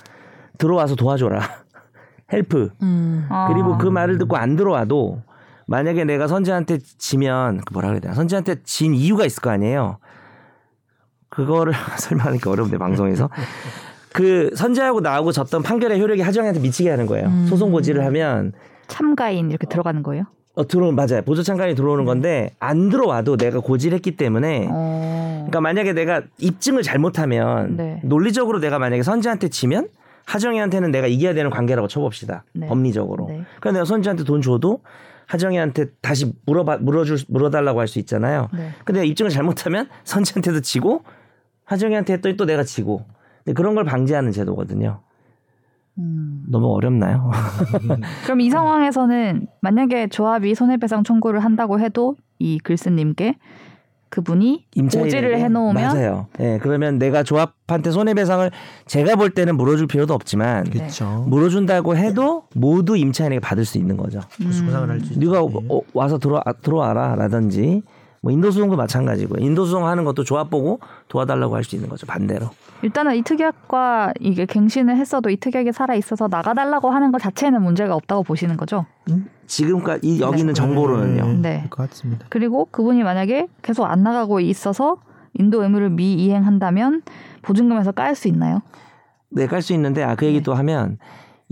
[0.58, 1.40] 들어와서 도와줘라.
[2.32, 2.70] help.
[2.82, 3.26] 음.
[3.30, 3.48] 아.
[3.52, 5.22] 그리고 그 말을 듣고 안 들어와도
[5.66, 9.98] 만약에 내가 선재한테 지면 그 뭐라 그래야 되나 선재한테 진 이유가 있을 거 아니에요.
[11.30, 13.30] 그거를 설명하니까 어려운데 방송에서
[14.14, 17.28] 그 선재하고 나하고 졌던 판결의 효력이 하정이한테 미치게 하는 거예요.
[17.28, 17.46] 음.
[17.48, 18.52] 소송 고지를 하면
[18.88, 20.24] 참가인 이렇게 들어가는 거예요?
[20.54, 25.46] 어 들어 맞아요 보조 참관이 들어오는 건데 안 들어와도 내가 고지를 했기 때문에 어.
[25.48, 28.00] 그러니까 만약에 내가 입증을 잘못하면 네.
[28.04, 29.88] 논리적으로 내가 만약에 선재한테 지면
[30.26, 32.66] 하정이한테는 내가 이겨야 되는 관계라고 쳐봅시다 네.
[32.66, 33.28] 법리적으로.
[33.28, 33.44] 네.
[33.60, 34.80] 그러니까 내가 선재한테 돈 줘도
[35.26, 38.48] 하정이한테 다시 물어봐 물어줄 물어달라고 할 수 있잖아요.
[38.52, 38.72] 네.
[38.84, 41.02] 근데 내가 입증을 잘못하면 선재한테도 지고
[41.64, 43.06] 하정이한테 했더니 또 내가 지고.
[43.44, 45.00] 근데 그런 걸 방지하는 제도거든요.
[45.98, 46.44] 음.
[46.48, 47.30] 너무 어렵나요?
[48.24, 53.36] 그럼 이 상황에서는 만약에 조합이 손해배상 청구를 한다고 해도 이 글쓴님께
[54.08, 55.16] 그분이 임차인에게?
[55.16, 56.26] 고지를 해놓으면 맞아요.
[56.38, 58.50] 예, 그러면 내가 조합한테 손해배상을
[58.86, 61.24] 제가 볼 때는 물어줄 필요도 없지만 그렇죠.
[61.28, 64.20] 물어준다고 해도 모두 임차인에게 받을 수 있는 거죠.
[64.36, 65.20] 그래서 보상을 할수 있죠.
[65.20, 65.66] 네가 네.
[65.70, 67.82] 어, 와서 들어 들어와라라든지
[68.22, 72.50] 뭐 인도수송도 마찬가지고 인도수송 하는 것도 조합 보고 도와달라고 할 수 있는 거죠 반대로.
[72.82, 77.94] 일단은 이 특약과 이게 갱신을 했어도 이 특약이 살아 있어서 나가달라고 하는 것 자체는 문제가
[77.96, 78.86] 없다고 보시는 거죠.
[79.46, 81.40] 지금까지 이 여기 있는 정보로는요.
[81.42, 81.58] 네.
[81.58, 82.26] 그럴 것 같습니다.
[82.30, 84.98] 그리고 그분이 만약에 계속 안 나가고 있어서
[85.34, 87.02] 인도 의무를 미이행한다면
[87.42, 88.62] 보증금에서 깔 수 있나요?
[89.30, 90.98] 네, 깔 수 있는데 아그 얘기 또 하면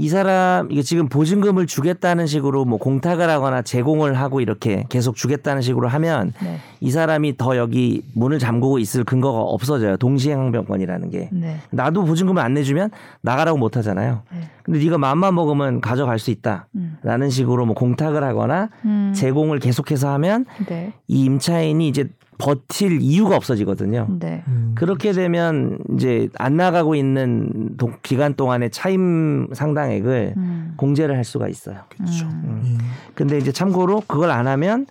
[0.01, 5.61] 이 사람 이게 지금 보증금을 주겠다는 식으로 뭐 공탁을 하거나 제공을 하고 이렇게 계속 주겠다는
[5.61, 6.57] 식으로 하면 네.
[6.81, 9.99] 이 사람이 더 여기 문을 잠그고 있을 근거가 없어져요.
[9.99, 11.29] 동시행항변권이라는 게.
[11.31, 11.59] 네.
[11.71, 12.89] 나도 보증금을 안 내주면
[13.21, 14.23] 나가라고 못 하잖아요.
[14.33, 14.41] 네.
[14.63, 16.67] 근데 네가 마음만 먹으면 가져갈 수 있다.
[16.77, 16.97] 음.
[17.03, 19.13] 라는 식으로 뭐 공탁을 하거나 음.
[19.15, 20.95] 제공을 계속해서 하면 네.
[21.09, 22.09] 이 임차인이 이제
[22.41, 24.07] 버틸 이유가 없어지거든요.
[24.19, 24.43] 네.
[24.49, 24.73] 음.
[24.75, 30.73] 그렇게 되면 이제 안 나가고 있는 도- 기간 동안의 차임 상당액을 음.
[30.77, 31.77] 공제를 할 수가 있어요.
[31.91, 32.25] 그렇죠.
[32.27, 32.61] 음.
[32.65, 32.79] 음.
[33.15, 34.87] 근데 이제 참고로 그걸 안 하면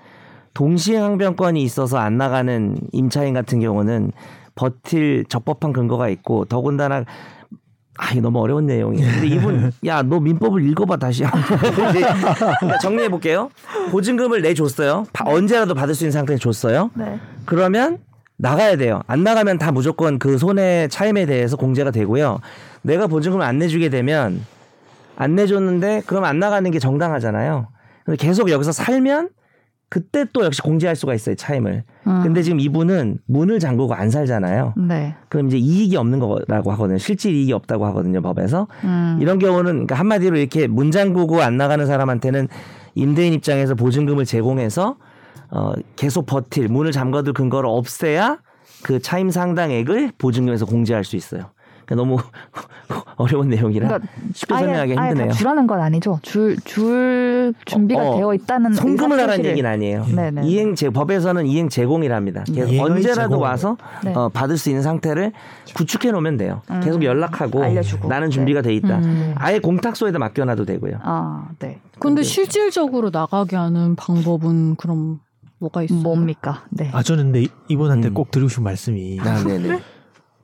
[0.54, 4.12] 동시행 항변권이 있어서 안 나가는 임차인 같은 경우는
[4.56, 7.06] 버틸 적법한 근거가 있고 더군다나
[8.02, 9.12] 아 이거 너무 어려운 내용이에요.
[9.12, 11.24] 근데 이분 야 너 민법을 읽어봐 다시.
[11.24, 11.30] 이제
[12.62, 13.50] 그러니까 정리해 볼게요.
[13.92, 15.06] 보증금을 내줬어요.
[15.12, 16.92] 바- 언제라도 받을 수 있는 상태에 줬어요.
[16.94, 17.20] 네.
[17.46, 17.98] 그러면
[18.38, 19.02] 나가야 돼요.
[19.08, 22.40] 안 나가면 다 무조건 그 손해 차임에 대해서 공제가 되고요.
[22.84, 24.46] 내가 보증금을 안 내주게 되면
[25.18, 27.68] 안 내줬는데 그럼 안 나가는 게 정당하잖아요.
[28.06, 29.30] 근데 계속 여기서 살면
[29.90, 31.84] 그때 또 역시 공제할 수가 있어요 차임을.
[32.08, 32.20] 음.
[32.22, 34.76] 근데 지금 이분은 문을 잠그고 안 살잖아요.
[34.78, 35.16] 네.
[35.30, 37.00] 그럼 이제 이익이 없는 거라고 하거든요.
[37.00, 38.68] 실질 이익이 없다고 하거든요 법에서.
[38.84, 39.18] 음.
[39.20, 42.48] 이런 경우는 그러니까 한마디로 이렇게 문 잠그고 안 나가는 사람한테는
[42.94, 44.98] 임대인 입장에서 보증금을 제공해서
[45.52, 48.40] 어 계속 버틸 문을 잠가둘 근거를 없애야
[48.84, 51.52] 그 차임 상당액을 보증금에서 공제할 수 있어요.
[51.90, 52.18] 그러니까 너무
[53.18, 55.32] 어려운 내용이라 그러니까 쉽게 아예, 설명하기 아예 힘드네요.
[55.32, 56.20] 다 주라는 건 아니죠.
[56.22, 58.18] 줄, 줄 준비가 어, 어.
[58.18, 60.06] 되어 있다는 송금을 하라는 얘기는 아니에요.
[60.06, 60.46] 네네.
[60.48, 62.44] 이행 제 법에서는 이행 제공이랍니다.
[62.46, 63.42] 계속 이행의 언제라도 제공.
[63.42, 64.14] 와서 네.
[64.14, 65.32] 어, 받을 수 있는 상태를
[65.76, 66.62] 구축해 놓으면 돼요.
[66.70, 66.80] 음.
[66.82, 68.08] 계속 연락하고 알려주고.
[68.08, 68.34] 나는 네.
[68.34, 68.98] 준비가 돼 있다.
[69.00, 69.34] 음.
[69.38, 71.00] 아예 공탁소에다 맡겨놔도 되고요.
[71.04, 71.80] 아, 네.
[72.00, 75.20] 근데 실질적으로 나가게 하는 방법은 그럼
[75.60, 76.00] 뭐가 있어요?
[76.00, 76.64] 뭡니까?
[76.70, 76.90] 네.
[76.94, 78.14] 아 저는 근데 이- 이분한테 음.
[78.14, 79.80] 꼭 드리고 싶은 말씀이 아, 네네.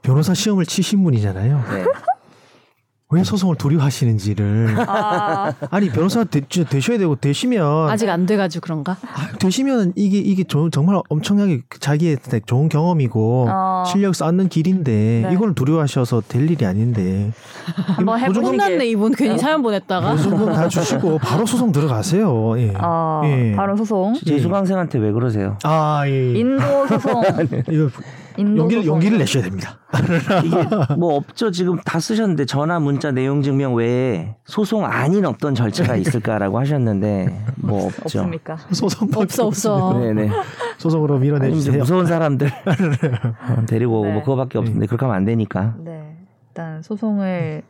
[0.06, 1.64] 변호사 시험을 치신 분이잖아요.
[1.74, 1.86] 네.
[3.12, 8.94] 왜 소송을 두려워하시는지를 아, 아니 변호사 되, 되셔야 되고 되시면 아직 안 돼가지고 그런가?
[9.04, 13.84] 아, 되시면 이게 이게 조- 정말 엄청나게 자기한테 좋은 경험이고 어.
[13.88, 15.30] 실력 쌓는 길인데 네.
[15.34, 17.32] 이걸 두려워하셔서 될 일이 아닌데
[17.96, 18.46] 한번 해보시게.
[18.46, 20.12] 혼났네 이분 괜히 사연 보냈다가.
[20.16, 22.60] 보증금 다 주시고 바로 소송 들어가세요.
[22.60, 22.74] 예.
[22.76, 23.54] 어, 예.
[23.56, 24.16] 바로 소송.
[24.26, 25.58] 제 수강생한테 왜 그러세요?
[25.64, 26.34] 아 예.
[26.40, 27.22] 인도 소송.
[27.70, 27.90] 이거
[28.40, 28.96] 용기를 소송.
[28.96, 29.80] 용기를 내셔야 됩니다.
[30.44, 30.56] 이게
[30.98, 31.52] 뭐 없죠.
[31.52, 37.86] 지금 다 쓰셨는데 전화, 문자, 내용 증명 외에 소송 아닌 어떤 절차가 있을까라고 하셨는데 뭐
[37.88, 38.20] 없죠.
[38.20, 38.58] 없습니까?
[38.72, 40.00] 소송 없어 없어.
[40.00, 40.30] 네네.
[40.78, 41.78] 소송으로 밀어내 주세요.
[41.80, 44.14] 무서운 사람들 어, 데리고 오고 네.
[44.14, 45.76] 뭐 그거밖에 없는데 그렇게 하면 안 되니까.
[45.80, 46.16] 네.
[46.50, 47.64] 일단 소송을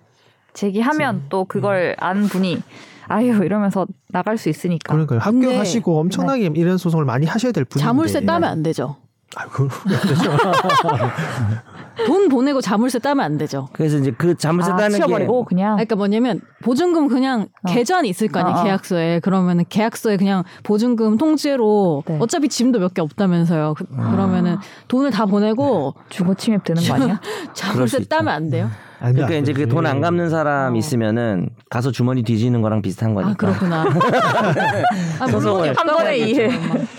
[0.53, 2.61] 제기하면 또 그걸 안 분이
[3.07, 4.91] 아유 이러면서 나갈 수 있으니까.
[4.93, 5.19] 그러니까요.
[5.19, 7.85] 근데- 합격하시고 엄청나게 이런 소송을 많이 하셔야 될 분인데.
[7.85, 8.95] 자물쇠 따면 안 되죠.
[9.35, 9.69] 아, 그건
[12.05, 13.67] 돈 보내고 자물쇠 따면 안 되죠.
[13.73, 17.71] 그래서 이제 그 자물쇠 아, 따는 게 치워버리고 그냥 그러니까 뭐냐면 보증금 그냥 어.
[17.71, 18.63] 계좌는 있을 거 아니에요 어, 어.
[18.63, 22.17] 계약서에 그러면은 계약서에 그냥 보증금 통째로 네.
[22.19, 27.19] 어차피 짐도 몇 개 없다면서요 그, 그러면은 돈을 다 보내고 주거 침입 되는 거 아니야?
[27.53, 28.05] 자물쇠.
[28.05, 28.69] 따면 안 돼요?
[29.01, 30.77] 아니, 그러니까 이제 그 돈 안 갚는 사람 어.
[30.77, 33.31] 있으면은 가서 주머니 뒤지는 거랑 비슷한 거니까.
[33.31, 33.85] 아 그렇구나.
[35.19, 36.49] 아, 물론이 한 번에 이해.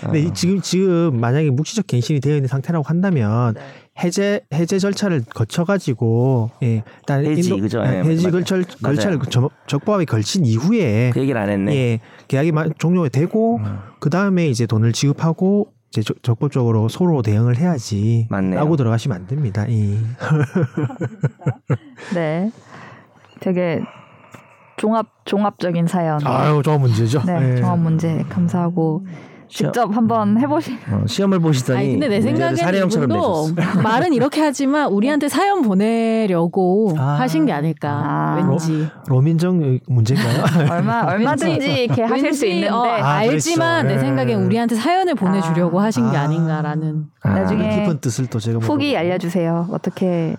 [0.01, 3.61] 근데 이- 지금 지금 만약에 묵시적 갱신이 되어 있는 상태라고 한다면 네.
[4.03, 7.81] 해제 해제 절차를 거쳐 가지고 예, 일단 해지, 인도- 그죠?
[7.85, 8.29] 예, 예, 해지.
[8.29, 11.75] 걸차를 저- 적법하게 걸친 이후에 그 얘기를 안 했네.
[11.75, 13.79] 예, 계약이 마- 종료가 되고 음.
[13.99, 18.27] 그 다음에 이제 돈을 지급하고 이제 적- 적법적으로 서로 대응을 해야지.
[18.29, 18.59] 맞네요.
[18.59, 19.65] 라고 들어가시면 안 됩니다.
[19.69, 19.97] 예.
[22.13, 22.51] 네.
[23.39, 23.81] 되게
[24.77, 26.19] 종합 종합적인 사연.
[26.25, 27.23] 아유, 좋은 문제죠.
[27.25, 27.55] 네, 예.
[27.61, 29.05] 종합 문제 감사하고
[29.49, 30.77] 직접 한번 해보시.
[30.91, 33.49] 어, 시험을 보시더니 아니 근데 내 생각에는 이분도.
[33.81, 37.15] 말은 이렇게 하지만 우리한테 사연 보내려고 아.
[37.19, 38.35] 하신 게 아닐까 아.
[38.49, 40.43] 왠지 로 민정 문제인가요?
[40.71, 43.87] 얼마 얼마든지 이렇게 하실 수 왠지, 있는데 어, 아, 알지만 그렇죠.
[43.87, 43.99] 내 예.
[44.05, 45.85] 생각엔 우리한테 사연을 보내주려고 아.
[45.85, 46.23] 하신 게 아.
[46.23, 48.97] 아닌가라는 아, 나중에 깊은 뜻을 또 제가 후기 물어보고.
[48.97, 49.69] 알려주세요.
[49.71, 50.35] 어떻게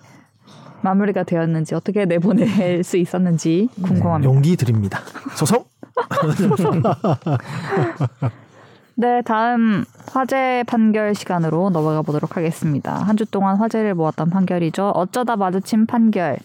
[0.82, 4.32] 마무리가 되었는지 어떻게 내보낼 수 있었는지 궁금합니다.
[4.32, 5.00] 용기 드립니다.
[5.34, 5.64] 소송.
[9.00, 12.94] 네, 다음 화재 판결 시간으로 넘어가 보도록 하겠습니다.
[12.94, 14.88] 한 주 동안 화제를 모았던 판결이죠.
[14.90, 16.38] 어쩌다 마주친 판결.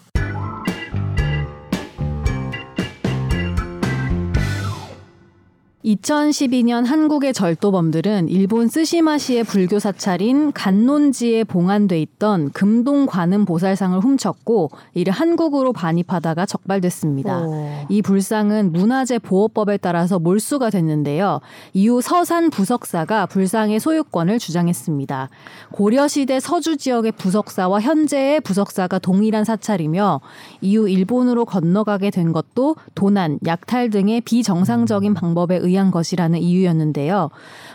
[5.84, 15.12] 2012년 한국의 절도범들은 일본 스시마시의 불교 사찰인 간논지에 봉안돼 있던 금동 관음 보살상을 훔쳤고 이를
[15.12, 17.40] 한국으로 반입하다가 적발됐습니다.
[17.42, 17.68] 오.
[17.90, 21.40] 이 불상은 문화재 보호법에 따라서 몰수가 됐는데요.
[21.74, 25.28] 이후 서산 부석사가 불상의 소유권을 주장했습니다.
[25.70, 30.22] 고려시대 서주 지역의 부석사와 현재의 부석사가 동일한 사찰이며
[30.62, 37.30] 이후 일본으로 건너가게 된 것도 도난, 약탈 등의 비정상적인 방법에 의한 것이라는 이유였는데요.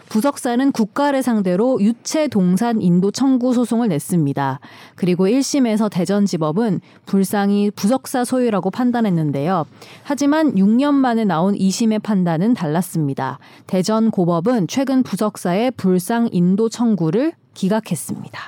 [0.09, 4.59] 부석사는 국가를 상대로 유체 동산 인도 청구 소송을 냈습니다.
[4.95, 9.65] 그리고 1심에서 대전지법은 불상이 부석사 소유라고 판단했는데요.
[10.03, 13.37] 하지만 6년 만에 나온 2심의 판단은 달랐습니다.
[13.67, 18.39] 대전 고법은 최근 부석사의 불상 인도 청구를 기각했습니다.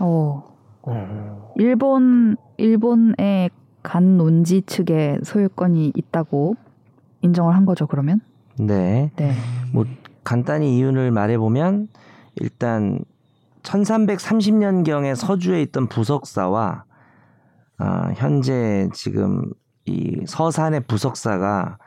[0.00, 0.42] 오.
[0.82, 1.52] 어.
[1.56, 3.50] 일본 일본의
[3.82, 6.56] 간 논지 측에 소유권이 있다고
[7.22, 7.86] 인정을 한 거죠.
[7.86, 8.20] 그러면?
[8.58, 9.10] 네.
[9.16, 9.34] 네.
[9.72, 9.84] 뭐
[10.24, 11.88] 간단히 이유를 말해보면
[12.36, 13.00] 일단
[13.62, 16.84] 1330년 경에 서주에 있던 부석사와
[17.78, 19.52] 아, 현재 지금
[19.86, 21.78] 이 서산의 부석사가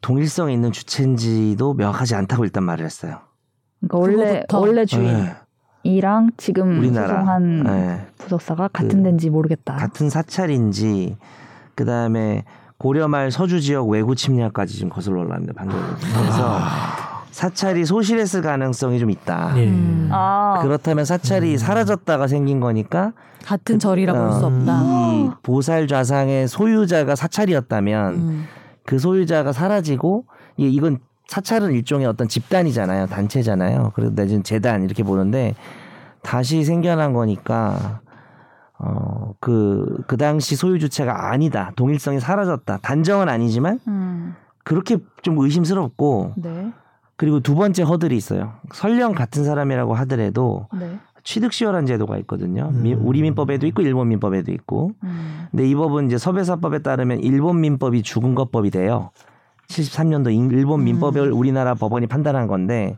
[0.00, 3.20] 동일성이 있는 주체인지도 명확하지 않다고 일단 말을 했어요.
[3.80, 4.60] 그러니까 원래 그거부터.
[4.60, 9.76] 원래 주인이랑 네, 지금 우리나라 소송한 네, 부석사가 같은 데인지 모르겠다.
[9.76, 11.16] 같은 사찰인지
[11.74, 12.44] 그 다음에
[12.84, 15.82] 고려말 서주 지역 외구 침략까지 지금 거슬러 올라갑니다 판결이.
[16.18, 16.58] 그래서
[17.30, 19.52] 사찰이 소실했을 가능성이 좀 있다.
[19.58, 19.66] 예.
[19.68, 20.08] 음.
[20.10, 23.12] 아, 그렇다면 사찰이 사라졌다가 생긴 거니까
[23.44, 24.82] 같은 절이라 볼수 어, 없다.
[25.12, 28.46] 이 보살 좌상의 소유자가 사찰이었다면 음.
[28.86, 30.24] 그 소유자가 사라지고
[30.56, 33.92] 이- 이건 사찰은 일종의 어떤 집단이잖아요, 단체잖아요.
[33.94, 35.54] 그래서 내지는 재단 이렇게 보는데
[36.22, 38.00] 다시 생겨난 거니까
[38.82, 42.78] 어그그 그 당시 소유 주체가 아니다, 동일성이 사라졌다.
[42.82, 46.72] 단정은 아니지만 음, 그렇게 좀 의심스럽고 네,
[47.16, 48.52] 그리고 두 번째 허들이 있어요.
[48.72, 50.98] 설령 같은 사람이라고 하더라도 네.
[51.22, 52.70] 취득시효란 제도가 있거든요.
[52.72, 52.82] 음.
[52.82, 54.92] 미- 우리 민법에도 있고 일본 민법에도 있고.
[55.04, 59.10] 음, 근데 이 법은 이제 서배사법에 따르면 일본 민법이 죽은 것법이 돼요.
[59.68, 62.96] 73년도 일본 민법을 우리나라 법원이 판단한 건데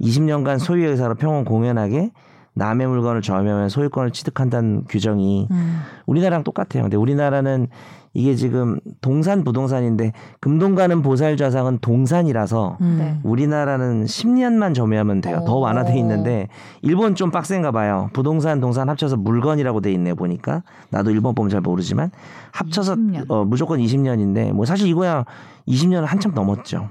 [0.00, 2.10] 20년간 소유의 의사로 평온 공연하게
[2.60, 5.80] 남의 물건을 점유하면 소유권을 취득한다는 규정이 음.
[6.04, 6.82] 우리나라랑 똑같아요.
[6.84, 7.68] 근데 우리나라는
[8.12, 12.96] 이게 지금 동산 부동산인데 금동가는 보살 좌상은 동산이라서 음.
[12.98, 13.18] 네.
[13.22, 15.42] 우리나라는 10년만 점유하면 돼요.
[15.46, 15.60] 더 오.
[15.60, 16.48] 완화돼 있는데
[16.82, 18.10] 일본 좀 빡센가 봐요.
[18.12, 22.10] 부동산 동산 합쳐서 물건이라고 돼 있네 보니까 나도 일본 법은 잘 모르지만
[22.52, 23.30] 합쳐서 20년.
[23.30, 25.24] 어, 무조건 20년인데 뭐 사실 이거야
[25.66, 26.90] 20년은 한참 넘었죠.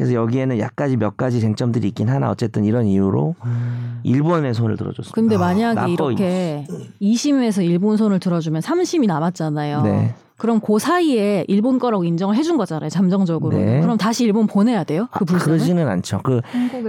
[0.00, 4.00] 그래서 여기에는 약가지 몇 가지 쟁점들이 있긴 하나 어쨌든 이런 이유로 음.
[4.02, 5.14] 일본의 손을 들어줬습니다.
[5.14, 6.66] 근데 아, 만약에 나빠, 이렇게
[7.02, 9.82] 2심에서 일본 손을 들어주면 3심이 남았잖아요.
[9.82, 10.14] 네.
[10.38, 12.88] 그럼 그 사이에 일본 거라고 인정을 해준 거잖아요.
[12.88, 13.58] 잠정적으로.
[13.58, 13.82] 네.
[13.82, 15.06] 그럼 다시 일본 보내야 돼요?
[15.10, 15.58] 그 아, 불상을?
[15.58, 16.20] 그러지는 않죠.
[16.22, 16.40] 그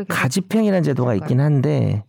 [0.08, 2.06] 가집행이라는 제도가 있긴 한데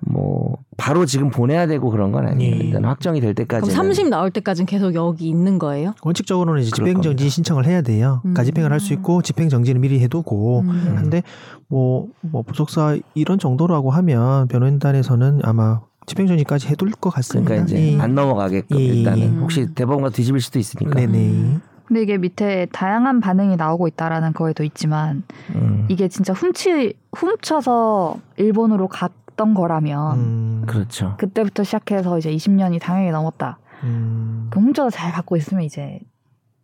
[0.00, 2.54] 뭐 바로 지금 보내야 되고 그런 건 아니에요.
[2.54, 2.58] 예.
[2.58, 5.94] 일단 확정이 될 그럼 때까지는 3심 나올 때까지는 계속 여기 있는 거예요?
[6.02, 7.28] 원칙적으로는 이제 집행 정지 겁니다.
[7.28, 8.22] 신청을 해야 돼요.
[8.24, 8.34] 음.
[8.34, 10.94] 가집행을 할 수 있고 집행 정지는 미리 해두고 음.
[10.96, 11.22] 한데
[11.66, 17.48] 뭐, 뭐 부속사 이런 정도라고 하면 변호인단에서는 아마 집행정지까지 해둘 것 같습니다.
[17.50, 18.00] 그러니까 이제 예.
[18.00, 18.84] 안 넘어가게끔 예.
[18.84, 20.94] 일단은 혹시 대법원과 뒤집을 수도 있으니까.
[20.94, 21.58] 네네.
[21.86, 25.22] 근데 이게 밑에 다양한 반응이 나오고 있다라는 거에도 있지만
[25.54, 31.14] 음, 이게 진짜 훔치 훔쳐서 일본으로 갔 던 거라면 음, 아, 그렇죠.
[31.16, 33.58] 그때부터 시작해서 이제 20년이 당연히 넘었다.
[33.84, 36.00] 음, 그 훔쳐서 잘 갖고 있으면 이제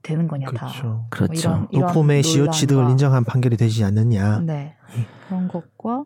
[0.03, 0.67] 되는 거냐 다.
[0.67, 1.07] 그렇죠.
[1.09, 1.49] 그렇죠.
[1.51, 4.41] 뭐 이런- 시효 취득을 논란과 인정한 판결이 되지 않느냐.
[4.41, 4.75] 네
[5.29, 6.05] 그런 것과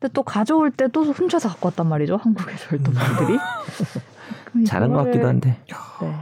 [0.00, 3.38] 근데 또 가져올 때 또 훔쳐서 갖고 왔단 말이죠 한국의 절도범들이
[4.46, 5.56] 그럼 잘한 것 같기도 한데.
[6.00, 6.14] 네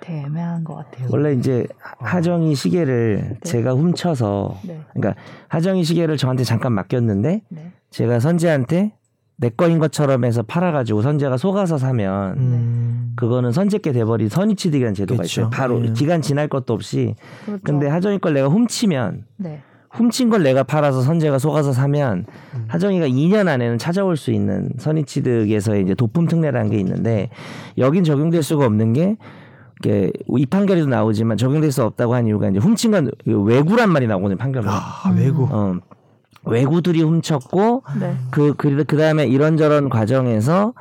[0.00, 1.06] 되게 애매한 것 같아요.
[1.12, 1.64] 원래 이제
[2.00, 3.38] 하정이 시계를 네.
[3.44, 8.96] 제가 훔쳐서 네, 그러니까 하정이 시계를 저한테 잠깐 맡겼는데 네, 제가 선재한테
[9.36, 15.40] 내 거인 것처럼 해서 팔아가지고 선재가 속아서 사면 음, 그거는 선재께 돼버린 선의취득이라는 제도가 그쵸.
[15.42, 15.50] 있어요.
[15.50, 15.92] 바로 예.
[15.92, 17.14] 기간 지날 것도 없이.
[17.44, 17.62] 그렇죠.
[17.64, 22.64] 근데 하정이 걸 내가 훔치면 네, 훔친 걸 내가 팔아서 선재가 속아서 사면 음.
[22.68, 27.30] 하정이가 2년 안에는 찾아올 수 있는 선의취득에서 이제 도품 특례라는 게 있는데
[27.78, 29.16] 여긴 적용될 수가 없는 게
[29.80, 34.38] 이게 이 판결에도 나오지만 적용될 수 없다고 한 이유가 이제 훔친 건 외구란 말이 나오거든요
[34.38, 34.70] 판결로.
[34.70, 35.50] 아 외국.
[35.52, 35.74] 어,
[36.44, 40.74] 외구들이 훔쳤고 네, 그 그 그다음에 이런저런 과정에서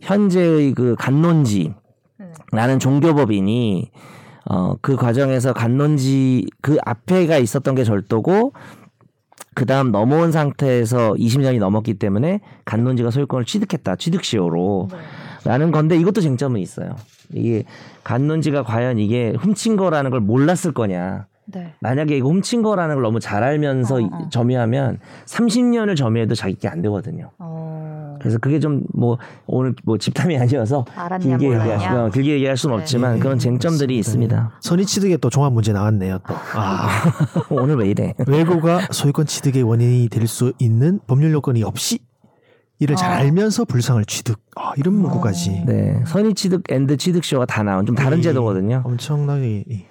[0.00, 1.74] 현재의 그 간론지
[2.18, 2.26] 네.
[2.52, 3.90] 라는 종교법인이
[4.50, 8.52] 어 그 과정에서 간론지 그 앞에가 있었던 게 절도고
[9.54, 14.98] 그 다음 넘어온 상태에서 20년이 넘었기 때문에 간론지가 소유권을 취득했다 취득시효로 네.
[15.44, 16.94] 라는 건데 이것도 쟁점은 있어요.
[17.32, 17.64] 이게
[18.04, 21.26] 간론지가 과연 이게 훔친 거라는 걸 몰랐을 거냐.
[21.46, 21.72] 네.
[21.80, 24.28] 만약에 이거 훔친 거라는 걸 너무 잘 알면서 어, 이- 어.
[24.30, 27.30] 점유하면 30년을 점유해도 자기게 안 되거든요.
[27.38, 31.54] 어, 그래서 그게 좀 뭐 오늘 뭐 집탐이 아니어서 알았냐 길게.
[31.54, 32.82] 얘기할, 길게 얘기할 수는 네.
[32.82, 34.58] 없지만 그런 쟁점들이 있습니다.
[34.60, 36.18] 선의 취득에 또 종합 문제 나왔네요.
[36.26, 36.88] 또 아,
[37.50, 38.14] 오늘 왜 이래?
[38.26, 42.00] 외고가 소유권 취득의 원인이 될 수 있는 법률 요건이 없이
[42.80, 43.14] 이를 잘 어.
[43.14, 44.38] 알면서 불상을 취득.
[44.56, 48.82] 아, 이런 문구까지 네, 선의 취득 앤드 취득 쇼가 다 나온 좀 다른 이- 제도거든요.
[48.84, 49.84] 엄청나게 이-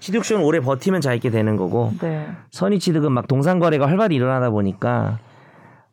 [0.00, 2.26] 취득쇼는 오래 버티면 자 있게 되는 거고 네.
[2.50, 5.18] 선의 취득은 막 동상 거래가 활발히 일어나다 보니까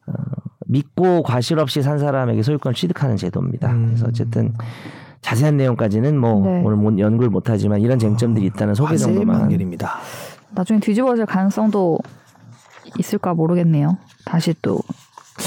[0.08, 0.14] 어,
[0.68, 3.72] 믿고 과실 없이 산 사람에게 소유권 을 취득하는 제도입니다.
[3.72, 3.86] 음.
[3.88, 4.54] 그래서 어쨌든
[5.22, 6.62] 자세한 내용까지는 뭐 네.
[6.64, 10.00] 오늘 못- 연구를 못하지만 이런 쟁점들이 있다는 소개 정도만 판결입니다.
[10.52, 11.98] 나중에 뒤집어질 가능성도
[13.00, 13.98] 있을까 모르겠네요.
[14.26, 14.80] 다시 또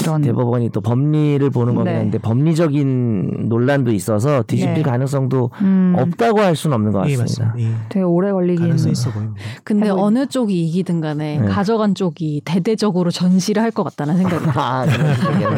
[0.01, 1.97] 이런 대법원이 또 법리를 보는 거긴 네.
[1.97, 4.81] 한데 법리적인 논란도 있어서 뒤집힐 네.
[4.83, 7.45] 가능성도 음, 없다고 할 수는 없는 것 예, 같습니다.
[7.53, 7.69] 맞습니다.
[7.71, 7.75] 예.
[7.89, 9.41] 되게 오래 걸리긴 가능성 있어 보입니다.
[9.63, 11.47] 근데 해보니- 어느 쪽이 이기든 간에 네.
[11.47, 14.53] 가져간 쪽이 대대적으로 전시를 할 것 같다는 생각이 들어요.
[14.57, 15.57] 아, 그런.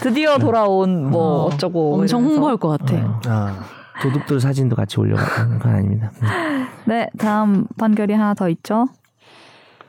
[0.00, 2.96] 드디어 돌아온 뭐 어, 어, 쩌고 엄청 홍보할 것 같아.
[2.96, 3.58] 어, 아,
[4.02, 6.10] 도둑들 사진도 같이 올려가는 건 아닙니다.
[6.86, 8.88] 네, 다음 판결이 하나 더 있죠.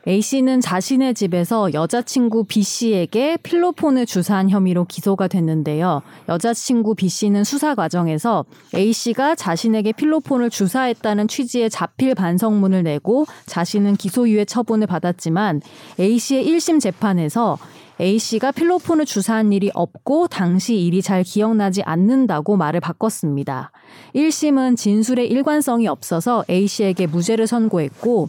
[0.08, 6.02] A 씨는 자신의 집에서 여자친구 B 씨에게 필로폰을 주사한 혐의로 기소가 됐는데요.
[6.28, 13.94] 여자친구 B 씨는 수사 과정에서 A 씨가 자신에게 필로폰을 주사했다는 취지의 자필 반성문을 내고 자신은
[13.94, 15.60] 기소유예 처분을 받았지만
[16.00, 17.58] A 씨의 1심 재판에서
[18.00, 23.70] A 씨가 필로폰을 주사한 일이 없고 당시 일이 잘 기억나지 않는다고 말을 바꿨습니다.
[24.16, 28.28] 1심은 진술의 일관성이 없어서 A 씨에게 무죄를 선고했고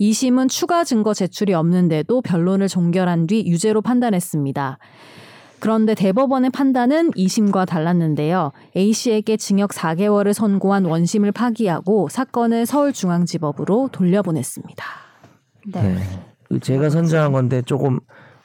[0.00, 4.78] 2심은 추가 증거 제출이 없는데도 변론을 종결한 뒤 유죄로 판단했습니다.
[5.60, 8.52] 그런데 대법원의 판단은 2심과 달랐는데요.
[8.76, 14.84] A씨에게 징역 4개월을 선고한 원심을 파기하고 사건을 서울중앙지법으로 돌려보냈습니다.
[15.72, 15.96] 네.
[16.60, 17.98] 제가 선정한 건데 조금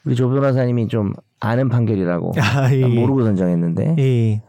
[0.06, 2.86] 우리 조 변호사님이 좀 아는 판결이라고 아, 예.
[2.86, 4.42] 모르고 선정했는데 예.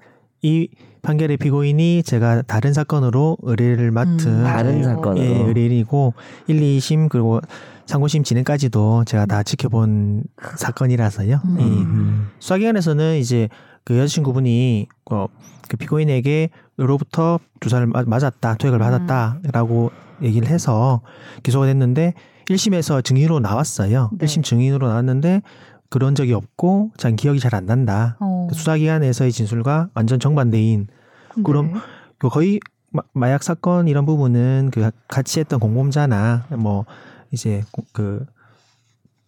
[0.42, 0.68] 이
[1.02, 6.14] 판결의 피고인이 제가 다른 사건으로 의뢰를 맡은 음, 다른 사건으로 예, 의뢰인이고
[6.46, 7.40] 1, 2심 그리고
[7.86, 10.24] 상고심 진행까지도 제가 다 지켜본
[10.56, 11.40] 사건이라서요.
[11.44, 11.56] 음.
[11.58, 11.64] 예.
[11.64, 12.28] 음.
[12.38, 13.48] 수사기관에서는 이제
[13.84, 15.26] 그 여자친구분이 어,
[15.68, 19.90] 그 피고인에게로부터 주사를 맞- 맞았다, 투약을 받았다라고
[20.22, 21.00] 얘기를 해서
[21.42, 22.14] 기소가 됐는데
[22.48, 24.10] 1심에서 증인으로 나왔어요.
[24.18, 24.26] 네.
[24.26, 25.42] 1심 증인으로 나왔는데
[25.88, 28.16] 그런 적이 없고 자 기억이 잘 안 난다.
[28.20, 30.86] 어, 수사기관에서의 진술과 완전 정반대인
[31.44, 31.80] 그럼 네.
[32.18, 32.60] 그 거의
[32.90, 36.84] 마- 마약 사건 이런 부분은 그 같이 했던 공범자나 뭐
[37.30, 38.24] 이제 고- 그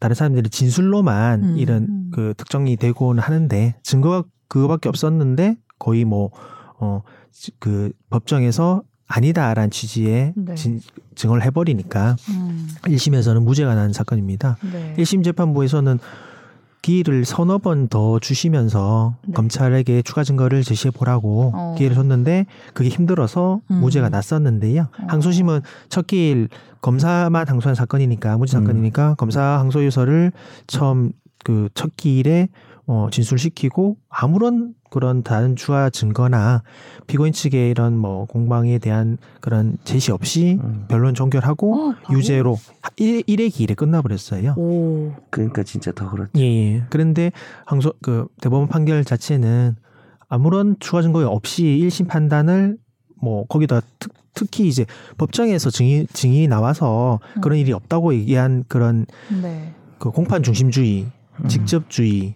[0.01, 2.11] 다른 사람들의 진술로만 음, 이런 음.
[2.13, 10.55] 그 특정이 되고는 하는데 증거가 그거밖에 없었는데 거의 뭐어그 법정에서 아니다라는 취지의 네.
[10.55, 10.81] 진,
[11.15, 14.57] 증언을 해버리니까 음, 1심에서는 무죄가 난 사건입니다.
[14.73, 14.95] 네.
[14.99, 15.99] 1심 재판부에서는
[16.83, 19.35] 기회를 서너 번 더 주시면서 네.
[19.35, 21.75] 검찰에게 추가 증거를 제시해 보라고 어.
[21.79, 23.77] 기회를 줬는데 그게 힘들어서 음.
[23.81, 24.83] 무죄가 났었는데요.
[24.83, 25.07] 어.
[25.09, 26.49] 항소심은 첫 기일
[26.81, 28.65] 검사만 항소한 사건이니까 무죄 음.
[28.67, 30.33] 사건이니까 검사 항소 유서를
[30.67, 31.13] 처음
[31.45, 32.49] 그 첫 기일에
[32.87, 36.63] 어, 진술시키고 아무런 그런 다른 추가 증거나
[37.07, 40.85] 피고인 측의 이런 뭐 공방에 대한 그런 제시 없이 음.
[40.89, 41.95] 변론 종결하고 어?
[42.11, 42.59] 유죄로
[42.97, 44.55] 1, 일의 기일에 끝나버렸어요.
[44.57, 45.15] 오.
[45.31, 46.31] 그러니까 진짜 더 그렇죠.
[46.37, 46.83] 예, 예.
[46.91, 47.31] 그런데
[47.65, 49.77] 항소 그 대법원 판결 자체는
[50.29, 52.79] 아무런 추가 증거 없이 1심 판단을
[53.21, 54.85] 뭐 거기다 특, 특히 이제
[55.17, 59.07] 법정에서 증인 증인이 나와서 그런 일이 없다고 얘기한 그런
[59.41, 59.73] 네.
[59.99, 61.07] 그 공판 중심주의,
[61.41, 61.49] 음.
[61.49, 62.35] 직접주의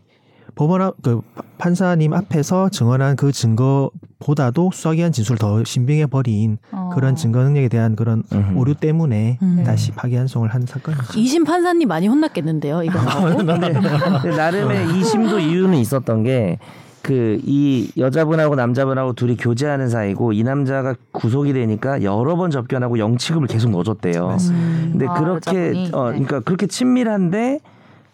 [0.57, 1.21] 법원 앞, 그
[1.59, 6.91] 판사님 앞에서 증언한 그 증거보다도 수사기관 진술을 더 신빙해 버린 어.
[6.95, 8.57] 그런 증거 능력에 대한 그런 음.
[8.57, 9.63] 오류 때문에 음.
[9.65, 11.19] 다시 파기환송을 한 사건이죠.
[11.19, 12.83] 이심 판사님 많이 혼났겠는데요.
[12.83, 12.99] 이거.
[13.37, 16.59] 근데, 근데 나름의 이심도 이유는 있었던 게
[17.07, 23.47] 그 이 여자분하고 남자분하고 둘이 교제하는 사이고 이 남자가 구속이 되니까 여러 번 접견하고 영치금을
[23.47, 24.37] 계속 넣어줬대요.
[24.51, 24.89] 음.
[24.91, 25.91] 근데 아, 그렇게 여자분이?
[25.93, 26.13] 어 네.
[26.15, 27.61] 그러니까 그렇게 친밀한데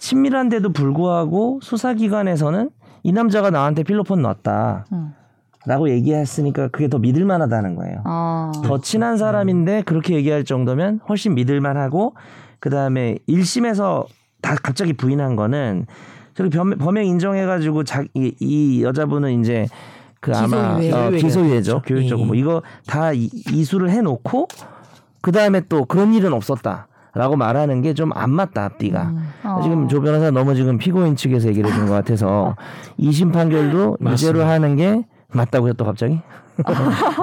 [0.02, 2.70] 친밀한데도 불구하고 수사기관에서는
[3.04, 5.88] 이 남자가 나한테 필로폰 놨다라고 음.
[5.88, 8.02] 얘기했으니까 그게 더 믿을만하다는 거예요.
[8.04, 8.50] 아.
[8.64, 12.16] 더 친한 사람인데 그렇게 얘기할 정도면 훨씬 믿을만하고
[12.58, 14.06] 그 다음에 1심에서
[14.40, 15.86] 다 갑자기 부인한 거는
[16.34, 19.68] 저기 범, 범행 인정해가지고 자, 이, 이 여자분은 이제
[20.20, 20.92] 그 아마 기소유예.
[20.92, 21.82] 어, 기소유예죠.
[21.86, 22.40] 교육적으로 뭐 예.
[22.40, 24.48] 이거 다 이, 이수를 해놓고
[25.20, 29.02] 그 다음에 또 그런 일은 없었다 라고 말하는 게 좀 안 맞다 앞뒤가.
[29.10, 29.28] 음.
[29.44, 29.60] 어.
[29.62, 32.56] 지금 조 변호사 너무 지금 피고인 측에서 얘기를 해준 것 같아서
[32.98, 36.20] 2심 판결도 유죄로 하는 게 맞다고요 또 갑자기?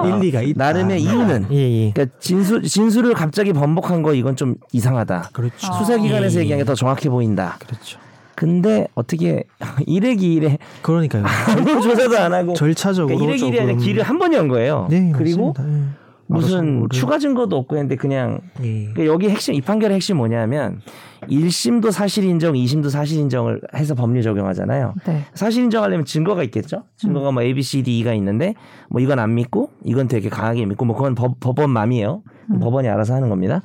[0.06, 0.64] 일리가 있다.
[0.64, 1.92] 나름의 이유는 예, 예.
[1.92, 5.30] 그러니까 진술 진술을 갑자기 번복한 거 이건 좀 이상하다.
[5.32, 5.54] 그렇죠.
[5.68, 5.72] 아.
[5.78, 6.40] 수사기관에서 예, 예.
[6.42, 7.56] 얘기한 게 더 정확해 보인다.
[7.60, 7.98] 그렇죠.
[8.34, 9.44] 근데 어떻게
[9.86, 11.24] 일회기 일에 그러니까요.
[11.46, 14.86] 전문 조사도 안 하고 절차적으로 그러니까 일회기 일에 길을 한 번이 연 거예요.
[14.90, 15.90] 네, 그리고 맞습니다.
[16.30, 16.34] 예.
[16.34, 18.92] 무슨 추가 증거도 없고 했는데 그냥 예.
[18.92, 20.80] 그러니까 여기 핵심 이 판결의 핵심 뭐냐면
[21.28, 24.94] 1심도 사실 인정, 2심도 사실 인정을 해서 법률 적용하잖아요.
[25.06, 25.24] 네.
[25.34, 26.84] 사실 인정하려면 증거가 있겠죠.
[26.96, 28.54] 증거가 뭐 A, B, C, D가 있는데
[28.88, 32.22] 뭐 이건 안 믿고 이건 되게 강하게 믿고 뭐 그건 법, 법원 맘이에요.
[32.60, 33.62] 법원이 알아서 하는 겁니다.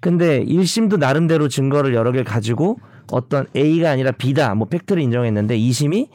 [0.00, 2.78] 근데 1심도 나름대로 증거를 여러 개를 가지고
[3.12, 6.08] 어떤 A가 아니라 B다 뭐 팩트를 인정했는데 2심이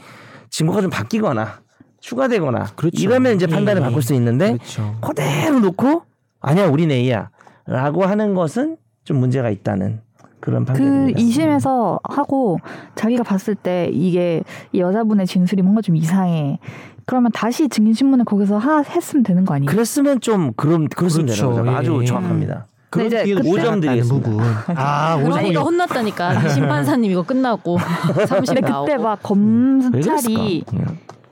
[0.49, 1.64] 증거가 좀 바뀌거나
[2.09, 3.01] 추가되거나 그렇죠.
[3.01, 3.89] 이러면 이제 판단을 예, 예.
[3.89, 4.95] 바꿀 수 있는데 그렇죠.
[5.01, 6.03] 그대로 놓고
[6.39, 7.29] 아니야 우린 A야
[7.65, 10.01] 라고 하는 것은 좀 문제가 있다는
[10.39, 10.73] 그런 그.
[11.15, 12.59] 2심에서 하고
[12.93, 16.59] 자기가 봤을 때 이게 이 여자분의 진술이 뭔가 좀 이상해.
[17.07, 19.71] 그러면 다시 증인 신문을 거기서 하, 했으면 되는 거 아니에요?
[19.71, 21.49] 그랬으면 좀 그럼 그랬으면 그렇죠.
[21.49, 21.77] 되는 거죠.
[21.77, 22.05] 아주 예.
[22.05, 22.65] 정확합니다.
[22.91, 24.29] 그런 이제 기회가 그때- 오점 오점 드리겠습니다.
[24.29, 24.45] 부분.
[24.75, 26.33] 아, 오점 그러니까 혼났다니까.
[26.45, 27.77] 이심 판사님 이거 끝나고
[28.27, 28.85] 사무실 근데 나오고.
[28.85, 30.63] 그때 막왜 검찰이?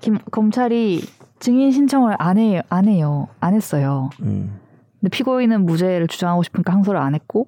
[0.04, 1.01] 김, 검찰이
[1.39, 2.62] 증인 신청을 안 해요.
[2.70, 3.30] 안 해요.
[3.39, 4.10] 안 했어요.
[4.22, 4.60] 음.
[4.99, 7.47] 근데 피고인은 무죄를 주장하고 싶으니까 항소를 안 했고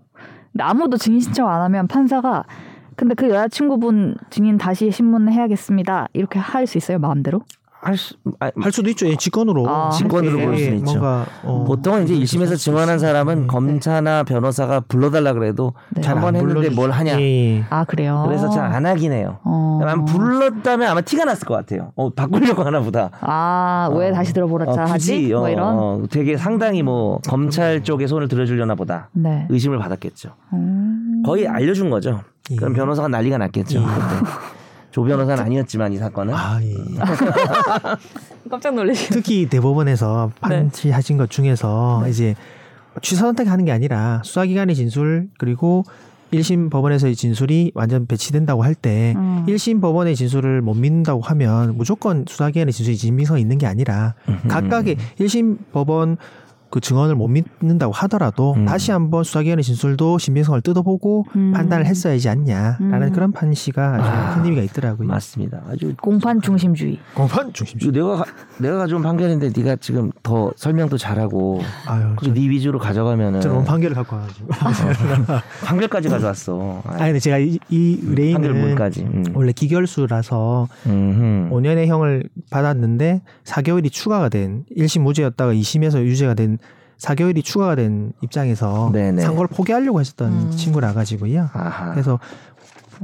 [0.53, 2.45] 근데 아무도 증인 신청 안 하면 판사가
[2.95, 6.07] 근데 그 여자친구분 증인 다시 신문을 해야겠습니다.
[6.13, 7.41] 이렇게 할 수 있어요 마음대로?
[7.85, 9.07] 할 수, 아, 할 수도 있죠.
[9.07, 9.69] 예, 직권으로.
[9.69, 10.85] 아, 직권으로 예, 볼 수는 예, 있죠.
[10.85, 16.01] 뭔가 어, 보통은 이제 1심에서 증언한 사람은 검사나 변호사가 불러달라 그래도 네.
[16.01, 16.69] 잘한번안 했는데.
[16.71, 17.19] 뭘 하냐.
[17.21, 17.63] 예, 예.
[17.69, 18.23] 아 그래요.
[18.27, 19.37] 그래서 잘 안 하긴 해요.
[19.43, 19.79] 어.
[19.83, 21.91] 아마 불렀다면 아마 티가 났을 것 같아요.
[21.95, 23.11] 어, 바꾸려고 하나 보다.
[23.21, 24.13] 아왜 어.
[24.13, 25.27] 다시 들어보라 어, 자 하지?
[25.31, 25.77] 뭐 어, 이런.
[25.77, 29.09] 어, 되게 상당히 뭐 검찰 쪽에 손을 들어주려나 보다.
[29.13, 29.45] 네.
[29.49, 30.29] 의심을 받았겠죠.
[30.53, 31.21] 음.
[31.25, 32.21] 거의 알려준 거죠.
[32.51, 32.55] 예.
[32.55, 33.79] 그럼 변호사가 난리가 났겠죠.
[33.79, 33.83] 예.
[34.95, 36.73] 조 변호사는 아니었지만 이 사건은 아, 예.
[38.49, 39.09] 깜짝 놀라시.
[39.09, 42.33] 특히 대법원에서 판치하신 것 중에서 이제
[43.01, 45.83] 취사 선택하는 게 아니라 수사기관의 진술 그리고
[46.31, 49.45] 1심 법원에서의 진술이 완전 배치된다고 할때 음.
[49.49, 54.15] 1심 법원의 진술을 못 믿는다고 하면 무조건 수사기관의 진술이 진빙성이 있는 게 아니라
[54.47, 56.15] 각각의 1심 법원
[56.75, 58.65] 그 증언을 못 믿는다고 하더라도 음.
[58.65, 61.53] 다시 한번 수사기관의 진술도 신빙성을 뜯어보고 음.
[61.53, 63.11] 판단을 했어야지 않냐라는 음.
[63.13, 64.35] 그런 판시가 아주 아.
[64.35, 65.07] 큰 의미가 있더라고요.
[65.07, 65.61] 맞습니다.
[65.69, 66.99] 아주 공판 중심주의.
[67.13, 67.87] 공판 중심주.
[67.87, 68.25] 이거 내가 가-
[68.59, 73.95] 내가 가져온 판결인데 네가 지금 더 설명도 잘하고 아유, 그리고 네 위주로 가져가면은 저는 판결을
[73.95, 74.47] 갖고 와가지고.
[75.63, 76.81] 판결까지 가져왔어.
[76.87, 79.03] 아 근데 제가 이, 이 의뢰인은 문까지.
[79.03, 79.23] 음.
[79.33, 81.51] 원래 기결수라서 음흠.
[81.55, 86.57] 5년의 형을 받았는데 4개월이 추가가 된 1심 무죄였다가 2심에서 유죄가 된
[86.99, 89.21] 4개월이 추가가 된 입장에서 네네.
[89.21, 90.51] 상고를 포기하려고 했었던 음.
[90.51, 91.49] 친구라 가지고요.
[91.53, 91.91] 아하.
[91.91, 92.19] 그래서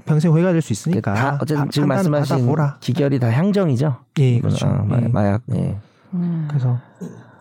[0.05, 2.77] 평생 후회가 될 수 있으니까 다 어쨌든 파- 지금 말씀하신 받아보라.
[2.79, 3.97] 기결이 다 향정이죠.
[4.19, 4.65] 예, 그렇죠.
[4.67, 5.07] 아, 마- 예.
[5.07, 5.41] 마약.
[5.53, 5.77] 예.
[6.13, 6.45] 음.
[6.49, 6.79] 그래서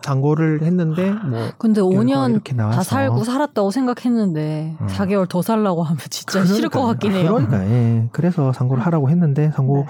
[0.03, 2.77] 상고를 했는데 뭐 근데 결과가 5년 이렇게 나와서.
[2.77, 4.87] 다 살고 살았다고 생각했는데 음.
[4.87, 7.33] 4개월 더 살라고 하면 진짜 싫을 것 같긴 해요.
[7.35, 8.09] 그러니까 예.
[8.11, 9.85] 그래서 상고를 하라고 했는데 상고 네.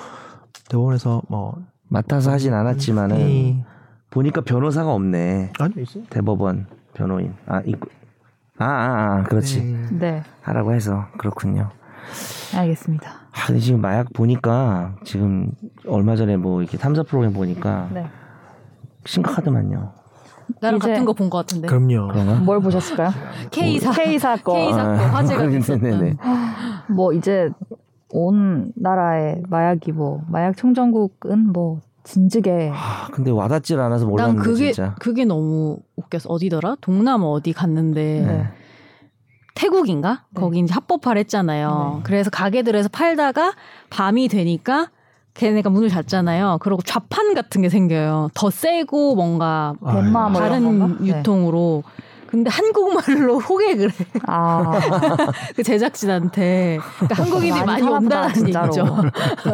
[0.70, 1.55] 대법원에서 뭐
[1.88, 3.66] 맡아서 하진 않았지만은 예.
[4.12, 5.53] 보니까 변호사가 없네.
[5.59, 6.03] 아니 있어요.
[6.09, 7.34] 대법원 변호인.
[7.47, 7.89] 아 있고.
[8.59, 9.62] 아, 아, 아 그렇지.
[9.64, 9.97] 네.
[9.99, 10.24] 네.
[10.41, 11.70] 하라고 해서 그렇군요.
[12.55, 13.09] 알겠습니다.
[13.32, 15.51] 아, 근데 지금 마약 보니까 지금
[15.88, 18.05] 얼마 전에 뭐 이렇게 탐사 프로그램 보니까 네.
[19.05, 19.93] 심각하더만요.
[20.59, 21.68] 나랑 같은 거 본 것 같은데.
[21.68, 22.09] 그럼요.
[22.09, 22.36] 그런가?
[22.41, 23.09] 뭘 보셨을까요?
[23.51, 24.55] K 사 K 사건.
[24.55, 25.82] K 사건 화제가 됐었던.
[25.82, 26.18] 네네네.
[26.89, 27.49] 뭐 이제
[28.09, 34.72] 온 나라의 마약이 뭐 마약 청정국은 뭐 진즉에 아, 근데 와닿질 않아서 난 몰랐는데 그게
[34.72, 34.95] 진짜.
[34.99, 36.30] 그게 너무 웃겼어.
[36.30, 36.78] 어디더라?
[36.82, 38.47] 동남 어디 갔는데 네.
[39.56, 40.24] 태국인가?
[40.32, 40.41] 네.
[40.41, 41.95] 거기 이제 합법화를 했잖아요.
[41.97, 42.04] 네.
[42.04, 43.54] 그래서 가게들에서 팔다가
[43.89, 44.89] 밤이 되니까
[45.34, 46.58] 걔네가 문을 닫잖아요.
[46.62, 48.30] 그리고 좌판 같은 게 생겨요.
[48.34, 50.97] 더 세고 뭔가 아, 덴마 뭐 다른?
[51.04, 51.08] 네.
[51.20, 51.84] 유통으로.
[52.32, 53.93] 근데 한국말로 호객을 해.
[54.25, 54.79] 아
[55.55, 56.79] 그 제작진한테.
[56.99, 58.67] 그러니까 한국인이 많이 온다는 진짜로.
[58.67, 58.86] 얘기죠.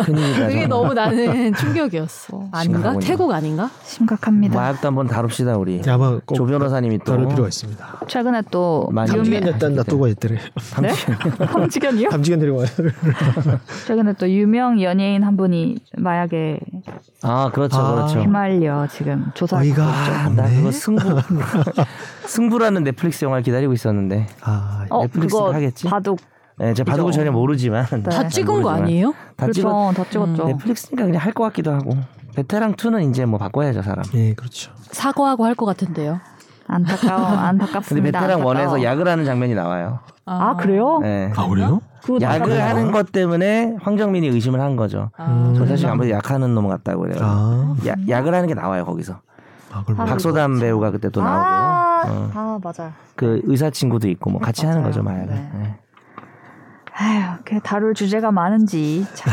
[0.06, 0.48] 큰일이다.
[0.48, 0.68] 그게.
[0.68, 2.38] 너무 나는 충격이었어.
[2.52, 2.62] 아닌가?
[2.62, 3.00] 심각하군요.
[3.00, 3.70] 태국 아닌가?
[3.84, 4.56] 심각합니다.
[4.56, 5.82] 마약도 한번 다룹시다 우리.
[5.82, 8.02] 네, 아마 꼭조 변호사님이 또 다룰 필요가 있습니다.
[8.08, 10.38] 최근에 또 탐지견 됐다는 놔두고 있더래.
[10.82, 10.90] 네?
[11.46, 12.10] 함지견이요?
[12.14, 12.68] 탐지견 데리고 와요.
[13.88, 16.60] 최근에 또 유명 연예인 한 분이 마약에
[17.24, 17.96] 아 그렇죠 아.
[17.96, 18.20] 그렇죠.
[18.20, 19.58] 휘말려 지금 조사.
[19.58, 20.48] 어이가 아, 나.
[20.48, 21.04] 그거 승부
[22.26, 25.88] 승부라 는 넷플릭스 영화를 기다리고 있었는데 아, 어 넷플릭스가 그거 하겠지?
[25.88, 26.20] 바둑
[26.60, 27.20] 네, 제가 바둑을 그죠.
[27.22, 28.04] 전혀 모르지만 네.
[28.04, 28.82] 다잘 찍은 거 모르지만.
[28.84, 29.12] 아니에요?
[29.36, 29.54] 다 그렇죠.
[29.62, 30.44] 찍었 다 찍었죠.
[30.44, 30.48] 음.
[30.48, 31.96] 넷플릭스니까 그냥 할 것 같기도 하고
[32.36, 34.04] 베테랑 2는 이제 뭐 바꿔야죠 사람.
[34.14, 34.72] 예, 그렇죠.
[34.92, 36.20] 사과하고 할 것 같은데요.
[36.68, 38.06] 안타까워 근데 안타깝습니다.
[38.20, 38.46] 베테랑 안타까워.
[38.48, 40.00] 원에서 약을 하는 장면이 나와요.
[40.26, 41.00] 아 그래요?
[41.02, 41.32] 네.
[41.36, 41.80] 아, 그래요?
[42.22, 45.10] 약을 하는 것 때문에 황정민이 의심을 한 거죠.
[45.18, 45.54] 아.
[45.56, 47.18] 저 사실 아무래도 약하는 놈 같다고 그래요.
[47.22, 49.20] 아, 야, 약을 하는 게 나와요 거기서.
[49.72, 51.77] 아, 아, 박소담 배우가 그때 또 나오고 아,
[52.10, 52.32] 어.
[52.34, 52.94] 아 맞아.
[53.16, 54.92] 그 의사 친구도 있고 뭐 같이 하는 맞아요.
[54.92, 55.28] 거죠 마약을.
[55.34, 55.52] 네.
[55.54, 55.80] 네.
[57.00, 59.32] 아휴, 그 다룰 주제가 많은지 참.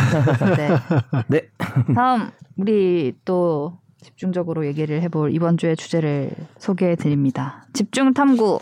[0.57, 0.68] 네.
[1.29, 1.49] 네.
[1.95, 7.64] 다음 우리 또 집중적으로 얘기를 해볼 이번 주의 주제를 소개해 드립니다.
[7.72, 8.59] 집중 탐구.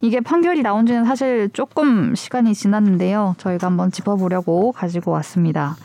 [0.00, 3.34] 이게 판결이 나온 지는 사실 조금 시간이 지났는데요.
[3.38, 5.76] 저희가 한번 짚어보려고 가지고 왔습니다.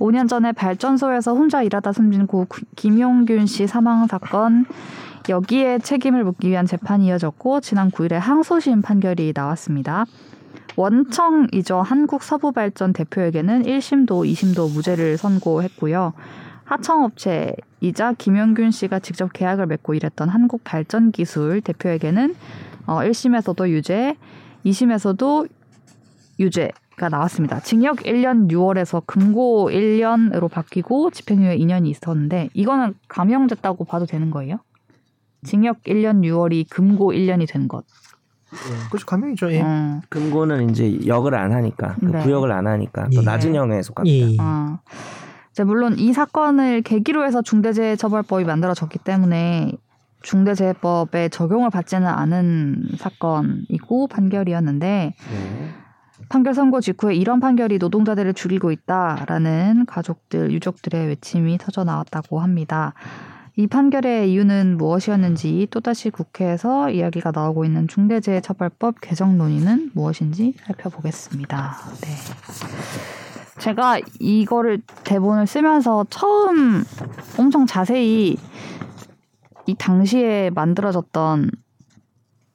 [0.00, 4.64] 5년 전에 발전소에서 혼자 일하다 숨진 고 김용균 씨 사망 사건
[5.28, 10.06] 여기에 책임을 묻기 위한 재판이 이어졌고 지난 9일에 항소심 판결이 나왔습니다.
[10.76, 11.82] 원청이죠.
[11.82, 16.14] 한국서부발전 대표에게는 1심도 2심도 무죄를 선고했고요.
[16.64, 22.34] 하청업체이자 김용균 씨가 직접 계약을 맺고 일했던 한국발전기술 대표에게는
[22.86, 24.16] 어, 1심에서도 유죄,
[24.64, 25.48] 2심에서도
[26.38, 26.72] 유죄가
[27.08, 27.60] 나왔습니다.
[27.60, 34.58] 징역 1년 6월에서 금고 1년으로 바뀌고 집행유예 2년이 있었는데 이거는 감형됐다고 봐도 되는 거예요?
[35.42, 37.84] 징역 1년 6월이 금고 1년이 된 것.
[38.90, 39.06] 그렇죠.
[39.06, 39.52] 감명이죠.
[39.52, 39.62] 예.
[39.62, 40.00] 어.
[40.08, 42.22] 금고는 이제 역을 안 하니까 그 네.
[42.22, 43.24] 구역을 안 하니까 또 예.
[43.24, 44.26] 낮은 형에 속합니다.
[44.28, 44.36] 예.
[44.40, 44.78] 어.
[45.52, 49.72] 이제 물론 이 사건을 계기로 해서 중대재해처벌법이 만들어졌기 때문에
[50.22, 55.74] 중대재해법에 적용을 받지는 않은 사건이고 판결이었는데 네.
[56.30, 62.94] 판결 선고 직후에 이런 판결이 노동자들을 죽이고 있다라는 가족들, 유족들의 외침이 터져 나왔다고 합니다.
[63.56, 71.76] 이 판결의 이유는 무엇이었는지 또다시 국회에서 이야기가 나오고 있는 중대재해처벌법 개정 논의는 무엇인지 살펴보겠습니다.
[72.00, 72.08] 네.
[73.58, 76.84] 제가 이거를 대본을 쓰면서 처음
[77.38, 78.36] 엄청 자세히
[79.66, 81.50] 이 당시에 만들어졌던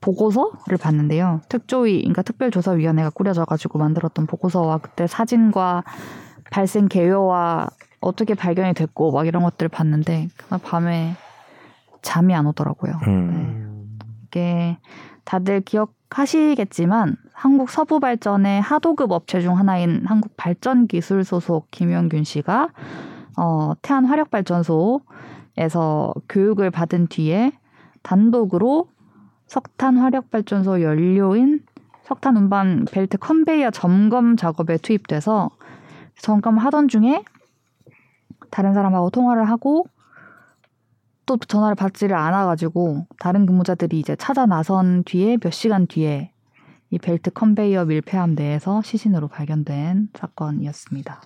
[0.05, 1.41] 보고서를 봤는데요.
[1.49, 5.83] 특조위, 그러니까 특별조사위원회가 꾸려져가지고 만들었던 보고서와 그때 사진과
[6.51, 7.69] 발생 개요와
[8.01, 11.15] 어떻게 발견이 됐고 막 이런 것들을 봤는데 그날 밤에
[12.03, 12.93] 잠이 안 오더라고요.
[13.07, 13.31] 음.
[13.31, 14.05] 네.
[14.27, 14.77] 이게
[15.23, 22.69] 다들 기억하시겠지만 한국 서부 발전의 하도급 업체 중 하나인 한국 발전 기술 소속 김영균 씨가
[23.37, 27.53] 어, 태안 화력 발전소에서 교육을 받은 뒤에
[28.03, 28.87] 단독으로
[29.47, 31.61] 석탄 화력 발전소 연료인
[32.03, 35.49] 석탄 운반 벨트 컨베이어 점검 작업에 투입돼서
[36.19, 37.23] 점검하던 중에
[38.51, 39.87] 다른 사람하고 통화를 하고
[41.25, 46.31] 또 전화를 받지를 않아가지고 다른 근무자들이 이제 찾아 나선 뒤에 몇 시간 뒤에
[46.91, 51.21] 이 벨트 컨베이어 밀폐함 내에서 시신으로 발견된 사건이었습니다.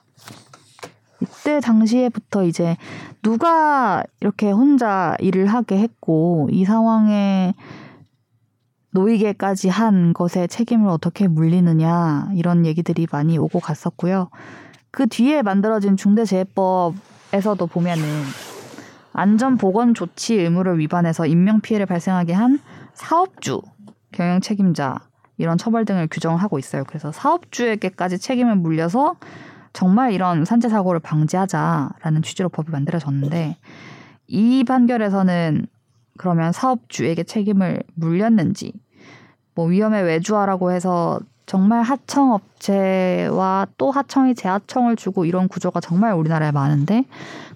[1.22, 2.78] 이때 당시에부터 이제
[3.22, 7.54] 누가 이렇게 혼자 일을 하게 했고 이 상황에
[9.00, 14.30] 놓이게까지 한 것에 책임을 어떻게 물리느냐 이런 얘기들이 많이 오고 갔었고요.
[14.92, 18.04] 그 뒤에 만들어진 중대재해법에서도 보면은
[19.14, 22.60] 안전보건 조치 의무를 위반해서 인명피해를 발생하게 한
[22.94, 23.62] 사업주,
[24.12, 25.00] 경영 책임자
[25.38, 26.84] 이런 처벌 등을 규정하고 있어요.
[26.86, 29.16] 그래서 사업주에게까지 책임을 물려서
[29.72, 33.58] 정말 이런 산재 사고를 방지하자라는 취지로 법이 만들어졌는데
[34.28, 35.68] 이 판결에서는
[36.18, 38.74] 그러면 사업주에게 책임을 물렸는지
[39.60, 46.52] 뭐 위험에 외주화라고 해서 정말 하청 업체와 또 하청이 재하청을 주고 이런 구조가 정말 우리나라에
[46.52, 47.04] 많은데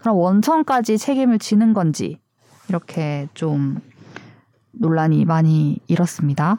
[0.01, 2.19] 그럼 원청까지 책임을 지는 건지
[2.67, 3.79] 이렇게 좀
[4.73, 6.57] 논란이 많이 일었습니다.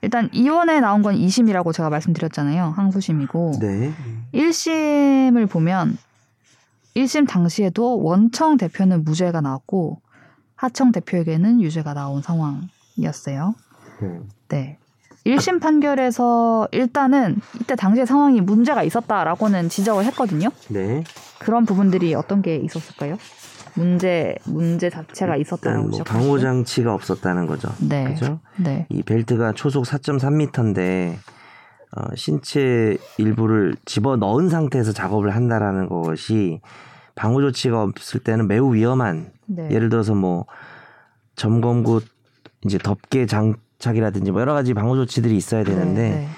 [0.00, 2.72] 일단 이원에 나온 건 2심이라고 제가 말씀드렸잖아요.
[2.74, 3.92] 항소심이고 네.
[4.32, 5.98] 1심을 보면
[6.94, 10.00] 1심 당시에도 원청 대표는 무죄가 나왔고
[10.54, 13.54] 하청 대표에게는 유죄가 나온 상황이었어요.
[14.02, 14.28] 음.
[14.48, 14.78] 네.
[15.26, 20.50] 1심 판결에서 일단은 이때 당시의 상황이 문제가 있었다라고는 지적을 했거든요.
[20.68, 21.02] 네.
[21.40, 23.18] 그런 부분들이 어떤 게 있었을까요?
[23.74, 26.04] 문제 문제 자체가 있었다라고 일단 뭐.
[26.04, 27.68] 방호 장치가 없었다는 거죠.
[27.80, 28.04] 네.
[28.04, 28.40] 그죠?
[28.56, 28.86] 네.
[28.88, 31.16] 이 벨트가 초속 4.3m인데
[31.96, 36.60] 어, 신체 일부를 집어 넣은 상태에서 작업을 한다라는 것이
[37.14, 39.68] 방호 조치가 없을 때는 매우 위험한 네.
[39.70, 40.46] 예를 들어서 뭐
[41.34, 42.00] 점검구
[42.64, 43.54] 이제 덮개 장
[43.90, 46.28] 착이라든지 뭐 여러 가지 방호 조치들이 있어야 되는데 네,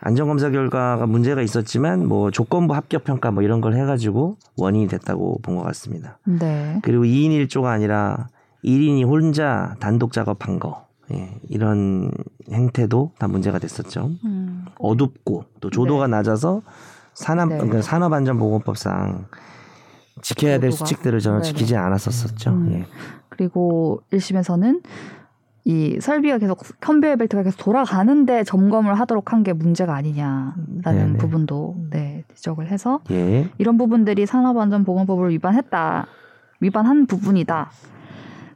[0.00, 5.56] 안전검사 결과가 문제가 있었지만 뭐 조건부 합격 평가 뭐 이런 걸 해가지고 원인이 됐다고 본
[5.56, 6.18] 것 같습니다.
[6.24, 6.38] 네.
[6.38, 6.80] 네.
[6.82, 8.28] 그리고 2인 1조가 아니라
[8.64, 12.10] 1인이 혼자 단독 작업한 거 예, 이런
[12.52, 14.10] 행태도 다 문제가 됐었죠.
[14.24, 14.66] 음.
[14.78, 16.62] 어둡고 또 조도가 낮아서
[17.14, 17.56] 산업 네.
[17.56, 19.26] 그러니까 산업안전보건법상
[20.22, 20.86] 지켜야 될 조도가?
[20.86, 21.48] 수칙들을 저는 네네.
[21.52, 22.50] 지키지 않았었었죠.
[22.50, 22.72] 음.
[22.72, 22.86] 예.
[23.30, 24.82] 그리고 1심에서는
[25.68, 31.18] 이 설비가 계속 컨베이어 벨트가 계속 돌아가는데 점검을 하도록 한 게 문제가 아니냐라는 네네.
[31.18, 33.50] 부분도 네, 지적을 해서 예.
[33.58, 36.06] 이런 부분들이 산업안전보건법을 위반했다.
[36.60, 37.70] 위반한 부분이다.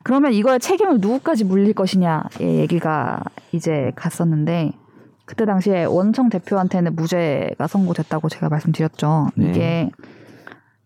[0.02, 4.72] 그러면 이거의 책임을 누구까지 물릴 것이냐 의 얘기가 이제 갔었는데
[5.26, 9.28] 그때 당시에 원청 대표한테는 무죄가 선고됐다고 제가 말씀드렸죠.
[9.36, 9.50] 네.
[9.50, 9.90] 이게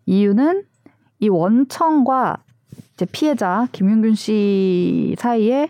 [0.05, 0.63] 이유는
[1.19, 2.43] 이 원청과
[2.95, 5.69] 이제 피해자 김윤균 씨 사이에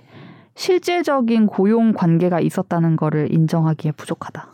[0.57, 4.51] 실질적인 고용 관계가 있었다는 거를 인정하기에 부족하다.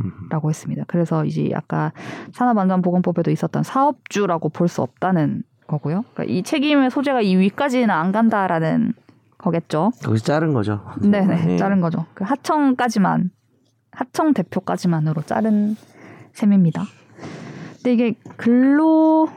[0.00, 0.12] 음.
[0.30, 0.84] 라고 했습니다.
[0.86, 1.92] 그래서 이제 아까
[2.32, 6.04] 산업안전보건법에도 있었던 사업주라고 볼 수 없다는 거고요.
[6.14, 8.94] 그러니까 이 책임의 소재가 이 위까지는 안 간다라는
[9.36, 9.92] 거겠죠.
[10.02, 10.80] 거기서 자른 거죠.
[11.02, 11.56] 네네, 예.
[11.58, 12.06] 자른 거죠.
[12.14, 13.30] 그 하청까지만
[13.90, 15.76] 하청 대표까지만으로 자른
[16.32, 16.84] 셈입니다.
[17.74, 19.28] 근데 이게 근로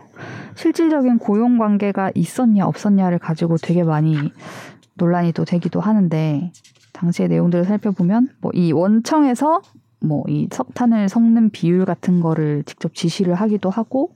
[0.56, 4.32] 실질적인 고용 관계가 있었냐 없었냐를 가지고 되게 많이
[4.96, 6.52] 논란이 또 되기도 하는데
[6.94, 9.62] 당시의 내용들을 살펴보면 뭐 이 원청에서
[10.02, 14.12] 뭐 이 석탄을 섞는 비율 같은 거를 직접 지시를 하기도 하고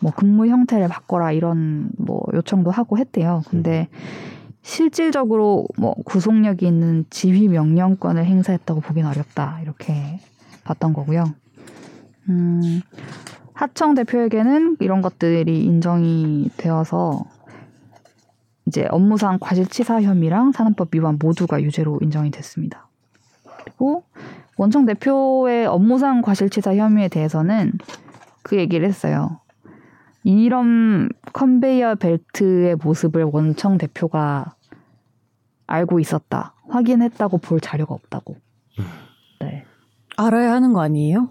[0.00, 3.42] 뭐 근무 형태를 바꿔라 이런 뭐 요청도 하고 했대요.
[3.50, 3.88] 근데
[4.62, 10.20] 실질적으로 뭐 구속력이 있는 지휘 명령권을 행사했다고 보긴 어렵다 이렇게
[10.64, 11.24] 봤던 거고요.
[12.28, 12.80] 음,
[13.54, 17.24] 하청 대표에게는 이런 것들이 인정이 되어서
[18.68, 22.86] 이제 업무상 과실치사 혐의랑 산업법 위반 모두가 유죄로 인정이 됐습니다.
[23.64, 24.04] 그리고
[24.56, 27.72] 원청 대표의 업무상 과실치사 혐의에 대해서는
[28.42, 29.40] 그 얘기를 했어요.
[30.22, 34.54] 이런 컨베이어 벨트의 모습을 원청 대표가
[35.66, 36.54] 알고 있었다.
[36.68, 38.36] 확인했다고 볼 자료가 없다고.
[39.40, 39.64] 네.
[40.16, 41.28] 알아야 하는 거 아니에요?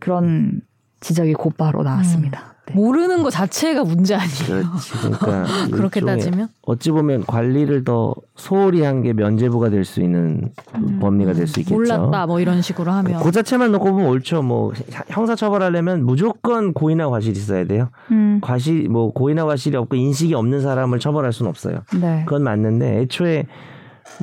[0.00, 0.62] 그런
[1.04, 2.54] 지적이 곧바로 나왔습니다.
[2.66, 2.74] 네.
[2.74, 4.64] 모르는 거 자체가 문제 아니에요.
[4.64, 4.92] 그렇지.
[5.02, 10.98] 그러니까 그렇게 따지면 어찌 보면 관리를 더 소홀히 한 게 면제부가 될 수 있는 음.
[10.98, 11.74] 법리가 될 수 있겠죠.
[11.74, 14.40] 몰랐다 뭐 이런 식으로 하면 그 자체만 놓고 보면 옳죠.
[14.42, 14.72] 뭐
[15.08, 17.90] 형사 처벌하려면 무조건 고의나 과실이 있어야 돼요.
[18.10, 21.80] 음, 과실 뭐 고의나 과실이 없고 인식이 없는 사람을 처벌할 수는 없어요.
[22.00, 22.22] 네.
[22.24, 23.44] 그건 맞는데 애초에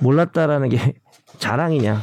[0.02, 0.96] 몰랐다라는 게
[1.38, 2.00] 자랑이냐,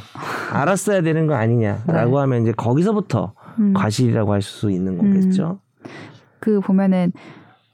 [0.53, 2.16] 알았어야 되는 거 아니냐라고 네.
[2.20, 5.59] 하면 이제 거기서부터 음, 과실이라고 할 수 있는 거겠죠.
[6.40, 7.12] 그 보면은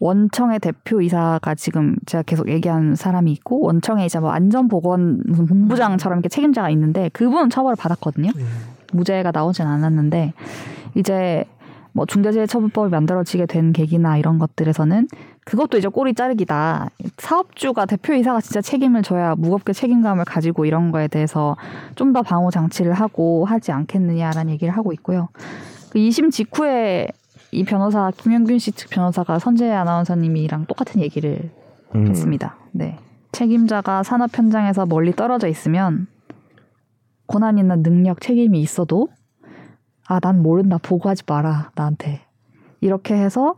[0.00, 6.28] 원청의 대표이사가 지금 제가 계속 얘기한 사람이 있고 원청에 이제 뭐 안전보건 무슨 본부장처럼 이렇게
[6.28, 8.30] 책임자가 있는데 그분은 처벌을 받았거든요.
[8.92, 10.34] 무죄가 나오진 않았는데
[10.94, 11.44] 이제
[11.92, 15.06] 뭐 중대재해처벌법이 만들어지게 된 계기나 이런 것들에서는
[15.44, 16.88] 그것도 이제 꼬리 자르기다.
[17.18, 21.56] 사업주가 대표이사가 진짜 책임을 져야 무겁게 책임감을 가지고 이런 거에 대해서
[21.94, 25.28] 좀 더 방호 장치를 하고 하지 않겠느냐라는 얘기를 하고 있고요.
[25.94, 27.06] 그 2심 직후에
[27.52, 31.52] 이 변호사 김영균 씨 측 변호사가 선재 아나운서님이랑 똑같은 얘기를
[31.94, 32.08] 음.
[32.08, 32.56] 했습니다.
[32.72, 32.98] 네.
[33.30, 36.08] 책임자가 산업 현장에서 멀리 떨어져 있으면
[37.26, 39.06] 고난이나 능력, 책임이 있어도
[40.08, 40.78] 아, 난 모른다.
[40.82, 41.70] 보고하지 마라.
[41.76, 42.22] 나한테.
[42.80, 43.54] 이렇게 해서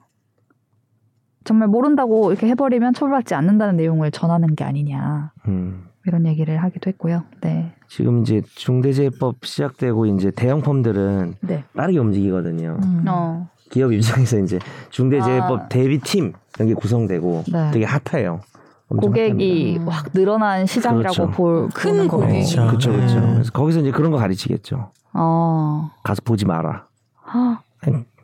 [1.45, 5.33] 정말 모른다고 이렇게 해버리면 처벌받지 않는다는 내용을 전하는 게 아니냐.
[5.49, 5.87] 음.
[6.07, 7.25] 이런 얘기를 하기도 했고요.
[7.41, 7.73] 네.
[7.89, 11.65] 지금 이제 중대재해법 시작되고 이제 대형 펌들은 네.
[11.75, 12.79] 빠르게 움직이거든요.
[12.83, 13.05] 음.
[13.09, 13.49] 어.
[13.71, 14.59] 기업 입장에서 이제
[14.91, 15.69] 중대재해법 아.
[15.69, 17.71] 대비팀 이런 게 구성되고 네.
[17.73, 18.41] 되게 핫해요.
[18.89, 19.91] 고객이 핫합니다.
[19.91, 21.31] 확 늘어난 시장이라고 그렇죠.
[21.33, 22.27] 볼큰 보는 고객.
[22.29, 22.45] 거예요.
[22.45, 22.67] 그렇죠.
[22.67, 23.21] 그렇죠, 그렇죠.
[23.21, 23.33] 네.
[23.35, 24.93] 그래서 거기서 이제 그런 거 가르치겠죠.
[25.13, 25.91] 어.
[26.05, 26.87] 가서 보지 마라.
[27.25, 27.59] 아,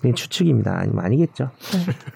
[0.01, 0.77] 그냥 추측입니다.
[0.81, 1.51] 아니면 아니겠죠.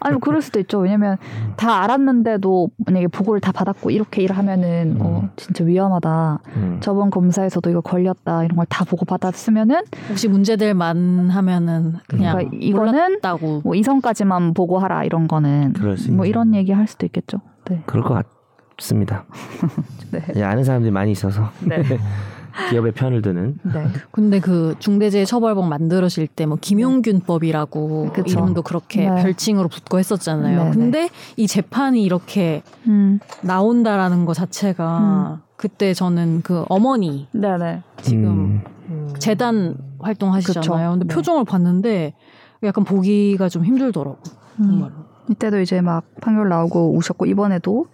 [0.01, 0.81] 아니 뭐 그럴 수도 있죠.
[0.81, 1.19] 왜냐면
[1.57, 5.31] 다 알았는데도 만약에 보고를 다 받았고 이렇게 일하면은 어 음.
[5.37, 6.41] 진짜 위험하다.
[6.57, 6.79] 음.
[6.81, 12.93] 저번 검사에서도 이거 걸렸다 이런 걸 다 보고 받았으면은 혹시 문제들만 하면은 그냥 그러니까 이거는
[12.93, 16.27] 몰랐다고 뭐 이성까지만 보고하라 이런 거는 그럴 수 뭐.
[16.27, 17.39] 이런 얘기 할 수도 있겠죠.
[17.71, 17.83] 네.
[17.87, 18.21] 그럴 것
[18.77, 19.27] 같습니다.
[20.11, 20.25] 네.
[20.31, 21.83] 이제 아는 사람들이 많이 있어서 네.
[22.71, 23.59] 기업의 편을 드는.
[23.63, 23.87] 네.
[24.11, 28.25] 근데 그 중대재해처벌법 만들어질 때 뭐 김용균법이라고 그쵸.
[28.29, 29.23] 이름도 그렇게 네.
[29.23, 30.65] 별칭으로 붙고 했었잖아요.
[30.65, 33.19] 네, 근데 이 재판이 이렇게 음.
[33.43, 37.83] 나온다라는 것 자체가 그때 저는 그 어머니 네네.
[38.03, 39.15] 지금 음.
[39.19, 40.91] 재단 활동하시잖아요.
[40.91, 40.91] 그쵸.
[40.99, 41.15] 근데 네.
[41.15, 42.15] 표정을 봤는데
[42.63, 44.19] 약간 보기가 좀 힘들더라고.
[44.61, 44.67] 음.
[44.67, 44.93] 정말로.
[45.31, 47.87] 이때도 이제 막 판결 나오고 우셨고 이번에도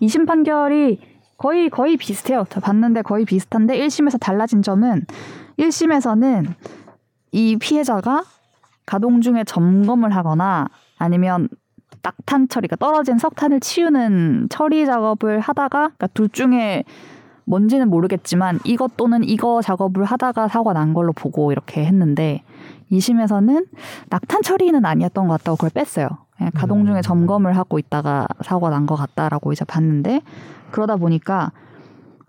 [0.00, 0.98] 2심 판결이
[1.42, 2.44] 거의 거의 비슷해요.
[2.50, 5.04] 저 봤는데 거의 비슷한데 1심에서 달라진 점은
[5.58, 6.46] 1심에서는
[7.32, 8.22] 이 피해자가
[8.86, 10.68] 가동 중에 점검을 하거나
[10.98, 11.48] 아니면
[12.02, 16.84] 낙탄 처리, 그러니까 떨어진 석탄을 치우는 처리 작업을 하다가 그러니까 둘 중에
[17.44, 22.44] 뭔지는 모르겠지만 이것 또는 이거 작업을 하다가 사고가 난 걸로 보고 이렇게 했는데
[22.92, 23.66] 2심에서는
[24.10, 26.08] 낙탄 처리는 아니었던 것 같다고 그걸 뺐어요.
[26.36, 30.20] 그냥 가동 중에 점검을 하고 있다가 사고가 난 것 같다라고 이제 봤는데
[30.72, 31.52] 그러다 보니까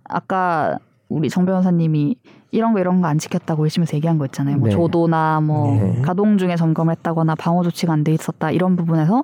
[0.03, 0.77] 아까
[1.09, 2.17] 우리 정 변호사님이
[2.51, 4.57] 이런 거 이런 거 안 지켰다고 1심에서 얘기한 거 있잖아요.
[4.57, 4.73] 뭐 네.
[4.75, 6.01] 조도나 뭐 네.
[6.03, 9.23] 가동 중에 점검을 했다거나 방어 조치가 안 돼 있었다 이런 부분에서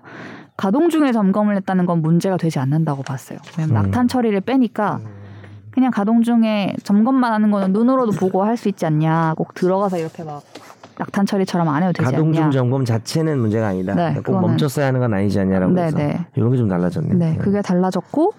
[0.57, 3.37] 가동 중에 점검을 했다는 건 문제가 되지 않는다고 봤어요.
[3.57, 3.81] 왜냐면 음.
[3.91, 4.99] 낙탄 처리를 빼니까
[5.71, 9.35] 그냥 가동 중에 점검만 하는 거는 눈으로도 보고 할 수 있지 않냐.
[9.37, 10.41] 꼭 들어가서 이렇게 막
[10.97, 12.51] 낙탄 처리처럼 안 해도 되지 가동 중 않냐.
[12.51, 13.93] 점검 자체는 문제가 아니다.
[13.95, 16.25] 네, 꼭 그거는- 멈췄어야 하는 건 아니지 않냐라고 네, 해서 네.
[16.35, 17.13] 이런 게 좀 달라졌네.
[17.13, 18.33] 네, 그게 달라졌고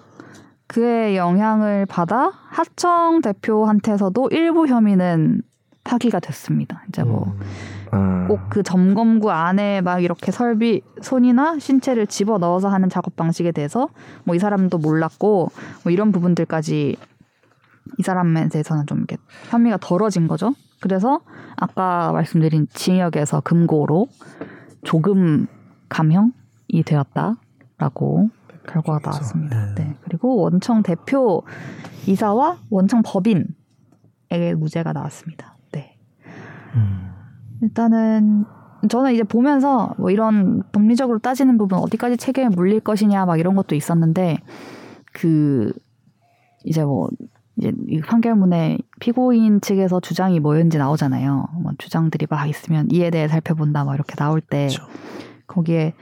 [0.70, 5.42] 그의 영향을 받아 하청 대표한테서도 일부 혐의는
[5.82, 6.84] 파기가 됐습니다.
[6.88, 7.34] 이제 뭐
[7.90, 13.88] 아, 꼭그 점검구 안에 막 이렇게 설비 손이나 신체를 집어 넣어서 하는 작업 방식에 대해서
[14.22, 15.50] 뭐 이 사람도 몰랐고
[15.82, 16.96] 뭐 이런 부분들까지
[17.98, 19.16] 이 사람에 대해서는 좀 이렇게
[19.48, 20.54] 혐의가 덜어진 거죠.
[20.80, 21.20] 그래서
[21.56, 24.06] 아까 말씀드린 징역에서 금고로
[24.84, 25.48] 조금
[25.88, 28.30] 감형이 되었다라고
[28.72, 29.74] 결과가 나왔습니다.
[29.74, 29.94] 네.
[30.02, 31.42] 그리고 원청 대표
[32.06, 35.56] 이사와 원청 법인에게 무죄가 나왔습니다.
[35.72, 35.96] 네.
[36.74, 37.10] 음.
[37.62, 38.44] 일단은
[38.88, 43.74] 저는 이제 보면서 뭐 이런 법리적으로 따지는 부분 어디까지 책임에 물릴 것이냐 막 이런 것도
[43.74, 44.38] 있었는데
[45.12, 45.72] 그
[46.64, 47.08] 이제 뭐
[47.56, 51.48] 이제 이 판결문에 피고인 측에서 주장이 뭐였는지 나오잖아요.
[51.62, 54.86] 뭐 주장들이 막 있으면 이에 대해 살펴본다 막 이렇게 나올 때 그렇죠.
[55.46, 55.94] 거기에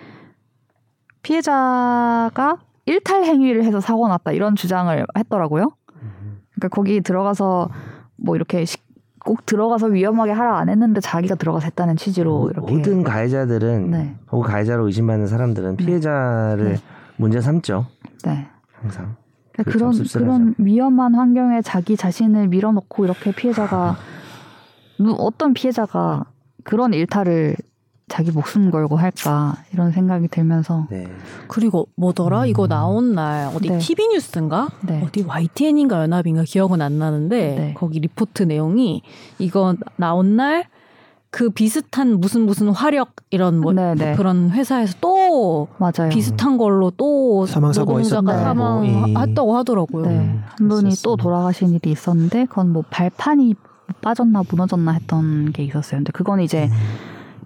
[1.23, 5.71] 피해자가 일탈 행위를 해서 사고 났다 이런 주장을 했더라고요.
[6.55, 7.69] 그러니까 거기 들어가서
[8.17, 8.79] 뭐 이렇게 시-
[9.25, 14.17] 꼭 들어가서 위험하게 하라 안 했는데 자기가 들어가서 했다는 취지로 이렇게 모든 가해자들은 네.
[14.33, 16.77] 혹은 가해자로 의심받는 사람들은 피해자를 네.
[17.17, 17.87] 문제 삼죠.
[18.25, 18.49] 네.
[18.73, 19.17] 항상.
[19.53, 20.05] 그러니까 그게 그런.
[20.15, 23.97] 그런 위험한 환경에 자기 자신을 밀어넣고 이렇게 피해자가
[24.99, 26.25] 누- 어떤 피해자가
[26.65, 27.57] 그런 일탈을
[28.09, 31.07] 자기 목숨 걸고 할까 이런 생각이 들면서 네.
[31.49, 32.47] 그리고 뭐더라?
[32.47, 33.79] 이거 나온 날 어디 네.
[33.79, 34.69] TV 뉴스인가?
[34.83, 35.03] 네.
[35.05, 37.75] 어디 YTN인가 연합인가 기억은 안 나는데 네.
[37.75, 39.03] 거기 리포트 내용이
[39.39, 40.67] 이거 나온 날
[41.31, 46.09] 그 비슷한 무슨 무슨 화력 이런 뭐 네네 그런 회사에서 또 맞아요.
[46.11, 48.33] 비슷한 걸로 또 사망 사고가 있었다고.
[48.33, 48.43] 예.
[48.43, 50.07] 사망했다고 하더라고요.
[50.07, 50.19] 네.
[50.19, 51.23] 음, 한 분이 또 그랬었습니다.
[51.23, 53.55] 돌아가신 일이 있었는데 그건 뭐 발판이
[54.01, 55.99] 빠졌나 무너졌나 했던 게 있었어요.
[55.99, 56.71] 근데 그건 이제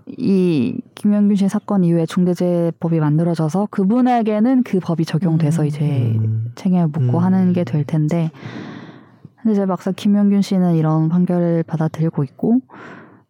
[0.06, 5.66] 이 김영균 씨 사건 이후에 중대재해법이 만들어져서 그분에게는 그 법이 적용돼서 음.
[5.66, 6.52] 이제 음.
[6.54, 7.22] 책임을 묻고 음.
[7.24, 8.30] 하는 게 될 텐데
[9.40, 12.60] 근데 이제 막상 김영균 씨는 이런 판결을 받아들이고 있고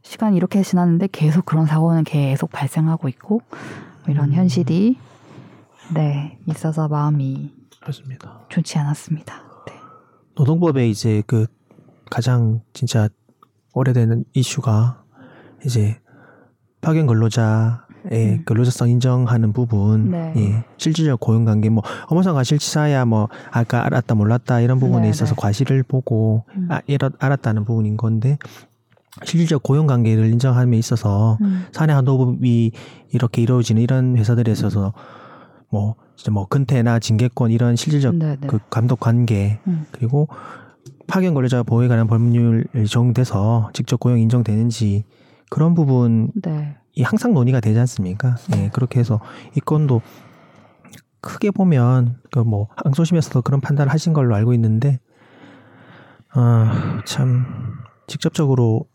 [0.02, 3.40] 시간이 이렇게 지났는데 계속 그런 사고는 계속 발생하고 있고
[4.04, 4.34] 뭐 이런 음.
[4.34, 4.98] 현실이
[5.94, 8.40] 네 있어서 마음이 그렇습니다.
[8.48, 9.34] 좋지 않았습니다.
[9.66, 9.72] 네.
[10.36, 11.46] 노동법에 이제 그
[12.10, 13.08] 가장 진짜
[13.74, 15.02] 오래되는 이슈가
[15.64, 15.98] 이제
[16.82, 17.78] 파견 근로자의
[18.10, 18.42] 음.
[18.44, 20.32] 근로자성 인정하는 부분, 네.
[20.36, 25.34] 예, 실질적 고용 관계, 뭐 업무상 과실치사야 뭐 아까 알았다 몰랐다 이런 부분에 네, 있어서
[25.34, 25.40] 네.
[25.40, 26.66] 과실을 보고 음.
[26.70, 28.36] 아, 이렇, 알았다는 부분인 건데
[29.24, 31.66] 실질적 고용 관계를 인정함에 있어서 음.
[31.70, 32.72] 사내 한도급이
[33.12, 34.92] 이렇게 이루어지는 이런 회사들에 있어서
[35.70, 38.46] 뭐 진짜 뭐 근태나 징계권 이런 실질적 네, 네.
[38.48, 39.86] 그 감독 관계 음.
[39.92, 40.26] 그리고
[41.06, 45.04] 파견 근로자 보호에 관한 법률 적용돼서 직접 고용 인정되는지
[45.52, 46.78] 그런 부분이 네.
[47.02, 48.36] 항상 논의가 되지 않습니까?
[48.56, 49.20] 예, 그렇게 해서
[49.54, 50.00] 이 건도
[51.20, 54.98] 크게 보면 그뭐 항소심에서도 그런 판단을 하신 걸로 알고 있는데
[56.30, 57.44] 아참
[58.06, 58.86] 직접적으로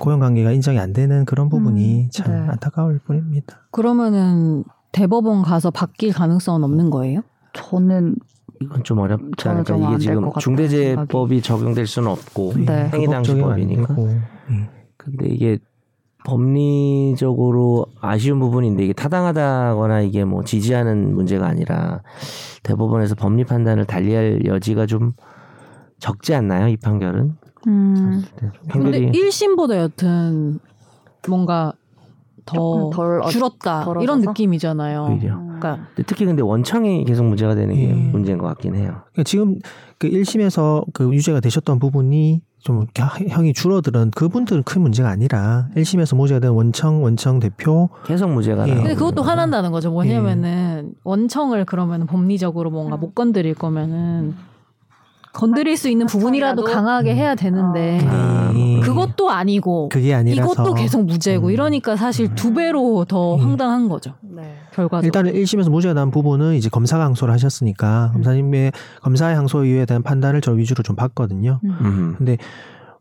[0.00, 2.50] 고용 관계가 인정이 안 되는 그런 부분이 음, 참 네.
[2.50, 3.68] 안타까울 뿐입니다.
[3.70, 7.22] 그러면은 대법원 가서 바뀔 가능성은 없는 거예요?
[7.52, 8.16] 저는
[8.60, 9.76] 이건 좀 어렵지 않을까.
[9.76, 12.90] 이게 될 지금 중대재해법이 적용될 수는 없고 네.
[12.92, 13.86] 행위 당시 적용 안 법이니까.
[13.86, 14.70] 되고, 예.
[14.96, 15.58] 근데 이게
[16.24, 22.02] 법리적으로 아쉬운 부분인데 이게 타당하다거나 이게 뭐 지지하는 문제가 아니라
[22.62, 25.12] 대법원에서 법리 판단을 달리할 여지가 좀
[25.98, 26.68] 적지 않나요?
[26.68, 27.36] 이 판결은?
[27.66, 30.58] 음, 근데 판결이 1심보다 여튼
[31.28, 31.72] 뭔가
[32.46, 34.02] 더덜 어- 줄었다 덜어져서?
[34.02, 35.08] 이런 느낌이잖아요.
[35.10, 35.36] 오히려.
[35.36, 37.92] 그러니까 근데 특히 근데 원청이 계속 문제가 되는 게 예.
[37.92, 39.02] 문제인 것 같긴 해요.
[39.12, 39.58] 그러니까 지금
[39.98, 46.14] 그 1심에서 그 유죄가 되셨던 부분이 좀 겨- 형이 줄어드는 그분들은 큰 문제가 아니라 1심에서
[46.16, 48.74] 무죄가 된 원청 원청 대표 계속 무죄가 예.
[48.74, 49.22] 근데 그것도.
[49.22, 49.90] 화난다는 거죠.
[49.90, 54.34] 뭐냐면은 원청을 그러면 법리적으로 뭔가 못 건드릴 거면은
[55.32, 56.64] 건드릴 수 있는 부분이라도?
[56.64, 58.50] 강하게 해야 되는데 아,
[59.00, 59.06] 예.
[59.06, 61.52] 그것도 아니고 그게 아니라서 이것도 계속 무죄고 음.
[61.52, 63.40] 이러니까 사실 두 배로 더 음.
[63.40, 64.14] 황당한 거죠.
[64.22, 64.54] 네.
[64.72, 65.06] 결과적으로.
[65.06, 68.72] 일단은 1심에서 무죄가 난 부분은 이제 검사가 항소를 하셨으니까 검사님의
[69.02, 71.60] 검사의 항소 이유에 대한 판단을 저 위주로 좀 봤거든요.
[71.64, 72.14] 음.
[72.16, 72.36] 근데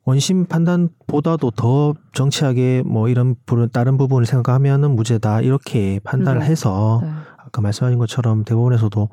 [0.05, 6.47] 원심 판단보다도 더 정치하게 뭐 이런 부분 다른 부분을 생각하면은 무죄다 이렇게 판단을 네.
[6.47, 7.11] 해서 네.
[7.37, 9.09] 아까 말씀하신 것처럼 대법원에서도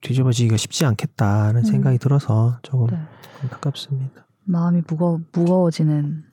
[0.00, 1.64] 뒤집어지기가 쉽지 않겠다는 음.
[1.64, 2.98] 생각이 들어서 조금 네.
[3.42, 4.26] 안타깝습니다.
[4.44, 6.24] 마음이 무거 무거워지는.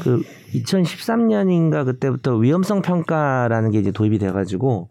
[0.00, 0.22] 그
[0.54, 4.88] 2013년인가 그때부터 위험성 평가라는 게 이제 도입이 돼가지고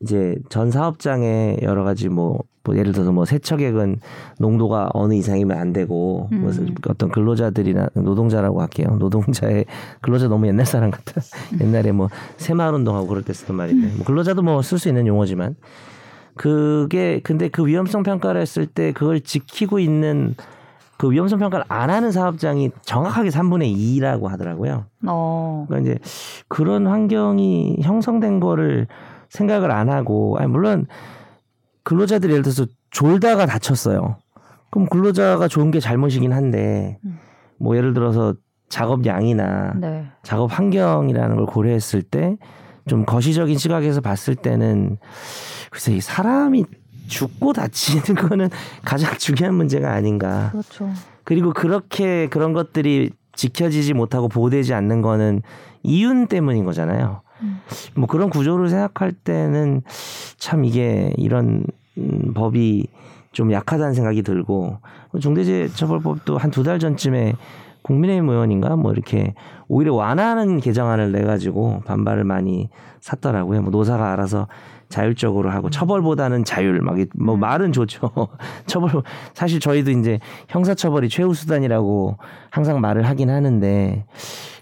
[0.00, 4.00] 이제 전 사업장에 여러 가지 뭐, 뭐 예를 들어서 뭐 세척액은
[4.38, 6.42] 농도가 어느 이상이면 안 되고 음.
[6.42, 6.52] 뭐
[6.88, 8.96] 어떤 근로자들이나 노동자라고 할게요.
[8.98, 9.64] 노동자의
[10.02, 11.22] 근로자 너무 옛날 사람 같아.
[11.62, 15.56] 옛날에 뭐 새마을 운동하고 그럴 때 쓰던 말인데 뭐 근로자도 뭐 쓸 수 있는 용어지만
[16.34, 20.34] 그게 근데 그 위험성 평가를 했을 때 그걸 지키고 있는
[20.98, 24.86] 그 위험성 평가를 안 하는 사업장이 정확하게 3분의 2라고 하더라고요.
[25.06, 25.66] 어.
[25.68, 26.00] 그러니까 이제
[26.48, 28.86] 그런 환경이 형성된 거를
[29.28, 30.86] 생각을 안 하고 아니 물론
[31.82, 34.16] 근로자들이 예를 들어서 졸다가 다쳤어요.
[34.70, 37.18] 그럼 근로자가 좋은 게 잘못이긴 한데 음.
[37.58, 38.34] 뭐 예를 들어서
[38.68, 40.06] 작업 양이나 네.
[40.22, 42.36] 작업 환경이라는 걸 고려했을 때
[42.86, 44.98] 좀 거시적인 시각에서 봤을 때는
[45.70, 46.64] 글쎄 이 사람이
[47.06, 48.48] 죽고 다치는 거는
[48.84, 50.48] 가장 중요한 문제가 아닌가.
[50.52, 50.90] 그렇죠.
[51.24, 55.42] 그리고 그렇게 그런 것들이 지켜지지 못하고 보호되지 않는 거는
[55.82, 57.20] 이윤 때문인 거잖아요.
[57.42, 57.60] 음.
[57.94, 59.82] 뭐 그런 구조를 생각할 때는
[60.38, 61.64] 참 이게 이런
[61.98, 62.86] 음, 법이
[63.32, 64.78] 좀 약하다는 생각이 들고
[65.20, 67.34] 중대재해처벌법도 한 두 달 전쯤에
[67.82, 69.34] 국민의힘 의원인가 뭐 이렇게
[69.68, 72.68] 오히려 완화하는 개정안을 내 가지고 반발을 많이
[73.00, 73.62] 샀더라고요.
[73.62, 74.48] 뭐 노사가 알아서
[74.88, 77.40] 자율적으로 하고 처벌보다는 자율 막뭐 음.
[77.40, 78.10] 말은 좋죠.
[78.66, 78.90] 처벌
[79.34, 82.18] 사실 저희도 이제 형사 처벌이 최후 수단이라고
[82.50, 84.04] 항상 말을 하긴 하는데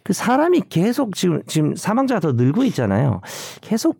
[0.02, 3.20] 그 사람이 계속 지금 지금 사망자가 더 늘고 있잖아요.
[3.60, 3.96] 계속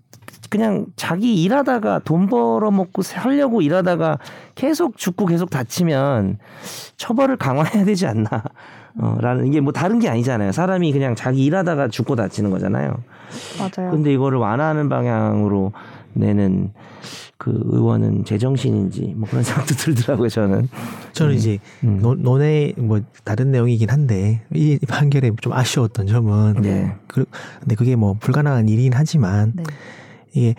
[0.50, 4.18] 그냥 자기 일하다가 돈 벌어 먹고 살려고 일하다가
[4.54, 6.38] 계속 죽고 계속 다치면
[6.96, 8.44] 처벌을 강화해야 되지 않나.
[9.00, 10.52] 어, 라는 이게 뭐 다른 게 아니잖아요.
[10.52, 12.94] 사람이 그냥 자기 일하다가 죽고 다치는 거잖아요.
[13.58, 13.90] 맞아요.
[13.90, 15.72] 근데 이거를 완화하는 방향으로
[16.14, 16.72] 내는
[17.38, 20.68] 그 의원은 제정신인지 뭐 그런 생각도 들더라고요, 저는.
[21.12, 21.36] 저는 음.
[21.36, 21.98] 이제 음.
[22.00, 26.94] 논- 논의 뭐 다른 내용이긴 한데 이 판결에 좀 아쉬웠던 점은 네.
[27.06, 27.24] 그,
[27.60, 29.62] 근데 그게 뭐 불가능한 일이긴 하지만 네.
[30.32, 30.54] 이게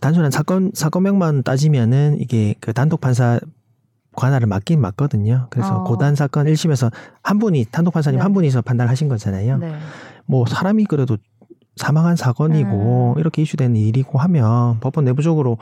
[0.00, 3.40] 단순한 사건 사건명만 따지면은 이게 그 단독 판사
[4.16, 5.48] 관할을 맡긴 맞거든요.
[5.50, 5.84] 그래서 어.
[5.84, 8.22] 고단 사건 1심에서 한 분이 단독 판사님 네.
[8.22, 9.58] 한 분이서 판단하신 거잖아요.
[9.58, 9.74] 네.
[10.26, 11.16] 뭐 사람이 그래도
[11.76, 13.20] 사망한 사건이고 음.
[13.20, 15.58] 이렇게 이슈된 일이고 하면 법원 내부적으로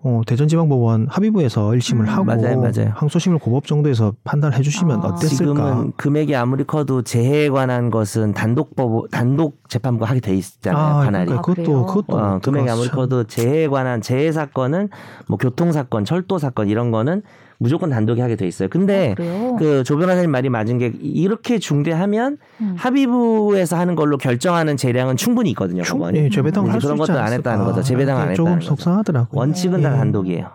[0.00, 2.04] 어, 대전지방법원 합의부에서 1심을 음.
[2.08, 2.92] 하고 맞아요, 맞아요.
[2.94, 5.08] 항소심을 고법 정도에서 판단해 주시면 아.
[5.08, 5.36] 어땠을까?
[5.36, 11.26] 지금은 금액이 아무리 커도 재해에 관한 것은 단독 법 단독 재판부가 하게 돼 있잖아요, 관할이.
[11.26, 11.66] 그러니까 아, 그래요?
[11.66, 14.88] 그것도 그것도 어, 금액이 아무리 참- 커도 재해에 관한 재해 사건은
[15.26, 17.22] 뭐 교통 사건, 철도 사건 이런 거는
[17.58, 18.68] 무조건 단독이 하게 돼 있어요.
[18.68, 19.56] 근데 아, 그래요.
[19.58, 22.74] 그조 변호사님 말이 맞은 게 이렇게 중대하면 음.
[22.76, 25.82] 합의부에서 하는 걸로 결정하는 재량은 충분히 있거든요.
[25.82, 26.00] 충-.
[26.14, 27.82] 예, 재배당을 이제 할수 그런 것도 안 했다는 거죠.
[27.82, 28.68] 재배당을 안 조금 했다는 거죠.
[28.68, 29.38] 속상하더라고요.
[29.38, 29.96] 원칙은 다 예.
[29.96, 30.50] 단독이에요.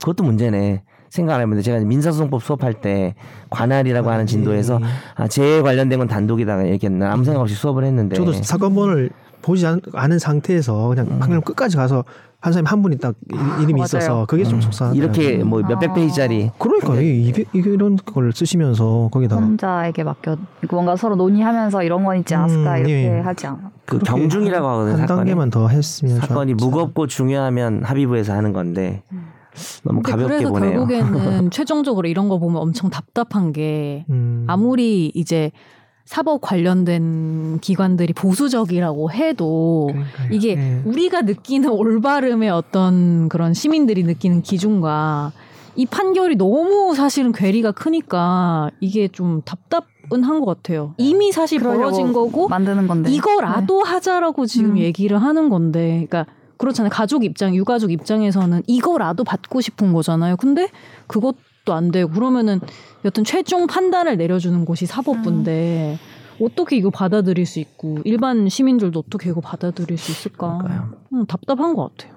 [0.00, 0.82] 그것도 문제네.
[1.10, 3.14] 생각 안 해봤는데 제가 민사소송법 수업할 때
[3.50, 4.86] 관할이라고 하는 진도에서 예.
[5.14, 9.10] 아, 재해 관련된 건 단독이다 이렇게 아무 생각 없이 수업을 했는데 저도 사건본을
[9.44, 11.18] 보지 않, 않은 상태에서 그냥 음.
[11.20, 12.04] 방금 끝까지 가서
[12.40, 13.84] 한 사람이 한 분이 딱 이- 이름이 맞아요.
[13.84, 14.60] 있어서 그게 좀 음.
[14.62, 14.96] 속상하다.
[14.96, 15.94] 이렇게 뭐 몇백 아.
[15.94, 20.36] 페이지짜리 그러니까 이 이게 이런 걸 쓰시면서 거기다가 혼자에게 맡겨
[20.70, 23.20] 뭔가 서로 논의하면서 이런 건 있지 않았을까 음, 이렇게 예.
[23.20, 23.70] 하지 않아.
[23.86, 24.92] 그 경중이라고 하거든요.
[24.92, 25.18] 한 사건이.
[25.18, 29.02] 단계만 더 했으면 사건이 좋았- 무겁고 중요하면 합의부에서 하는 건데
[29.84, 30.86] 너무 근데 가볍게 그래서 보내요.
[30.86, 34.44] 결국에는 최종적으로 이런 거 보면 엄청 답답한 게 음.
[34.48, 35.50] 아무리 이제
[36.04, 40.28] 사법 관련된 기관들이 보수적이라고 해도 그러니까요.
[40.30, 40.82] 이게 예.
[40.84, 45.32] 우리가 느끼는 올바름의 어떤 그런 시민들이 느끼는 기준과
[45.76, 50.94] 이 판결이 너무 사실은 괴리가 크니까 이게 좀 답답 은 한 것 같아요.
[50.98, 54.78] 이미 사실 벌어진 거고 만드는 건데 이거라도 하자라고 지금 음.
[54.78, 56.26] 얘기를 하는 건데, 그러니까
[56.58, 56.90] 그렇잖아요.
[56.90, 60.36] 가족 입장, 유가족 입장에서는 이거라도 받고 싶은 거잖아요.
[60.36, 60.68] 근데
[61.06, 62.60] 그것 도 안 되고 그러면은
[63.04, 65.98] 여튼 최종 판단을 내려주는 곳이 사법부인데
[66.40, 70.58] 어떻게 이거 받아들일 수 있고 일반 시민들도 어떻게 이거 받아들일 수 있을까?
[71.12, 72.14] 음, 답답한 것 같아요.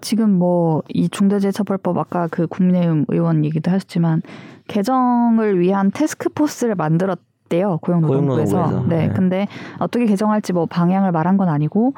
[0.00, 4.22] 지금 뭐 이 중대재해처벌법 아까 그 국민의힘 의원 얘기도 하셨지만
[4.68, 8.56] 개정을 위한 테스크포스를 만들었 대요 고용노동부에서.
[8.56, 8.88] 고용노동부에서.
[8.88, 9.14] 네, 네.
[9.14, 9.46] 근데
[9.78, 11.94] 어떻게 개정할지 뭐 방향을 말한 건 아니고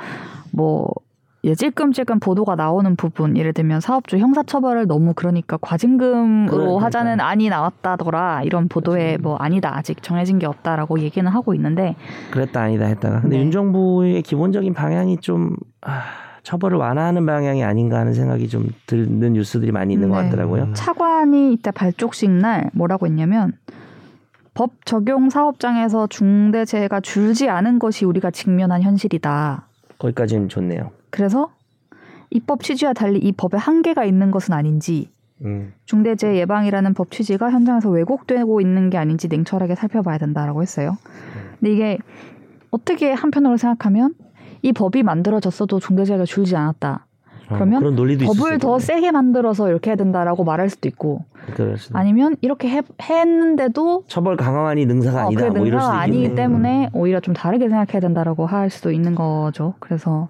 [0.52, 0.88] 뭐
[1.44, 6.78] 예, 찔끔찔끔 보도가 나오는 부분, 예를 들면 사업주 형사처벌을 너무 그러니까 과징금으로 그러니까요.
[6.78, 11.94] 하자는 안이 나왔다더라 이런 보도에 뭐 아니다 아직 정해진 게 없다라고 얘기는 하고 있는데
[12.32, 13.42] 그랬다 아니다 했다가 근데 네.
[13.44, 16.02] 윤 정부의 기본적인 방향이 좀 아,
[16.42, 20.24] 처벌을 완화하는 방향이 아닌가 하는 생각이 좀 드는 뉴스들이 많이 있는 것 네.
[20.24, 20.72] 같더라고요.
[20.74, 23.52] 차관이 이때 발족식 날 뭐라고 했냐면
[24.54, 29.68] 법 적용 사업장에서 중대재해가 줄지 않은 것이 우리가 직면한 현실이다.
[30.00, 30.90] 거기까지는 좋네요.
[31.10, 31.50] 그래서
[32.30, 35.10] 입법 취지와 달리 이 법에 한계가 있는 것은 아닌지
[35.44, 35.72] 음.
[35.86, 40.96] 중대재해 예방이라는 법 취지가 현장에서 왜곡되고 있는 게 아닌지 냉철하게 살펴봐야 된다라고 했어요.
[41.58, 41.98] 근데 이게
[42.70, 44.14] 어떻게 한편으로 생각하면
[44.62, 47.06] 이 법이 만들어졌어도 중대재해가 줄지 않았다.
[47.50, 47.80] 어, 그러면
[48.26, 48.78] 수 법을 더.
[48.78, 51.24] 세게 만들어서 이렇게 해야 된다라고 말할 수도 있고.
[51.94, 55.46] 아니면 이렇게 해- 했는데도 처벌 강화만이 능사가 어, 아니다.
[55.48, 56.34] 그게 뭐 능사가 아니기 있겠네.
[56.42, 59.74] 때문에 오히려 좀 다르게 생각해야 된다라고 할 수도 있는 거죠.
[59.78, 60.28] 그래서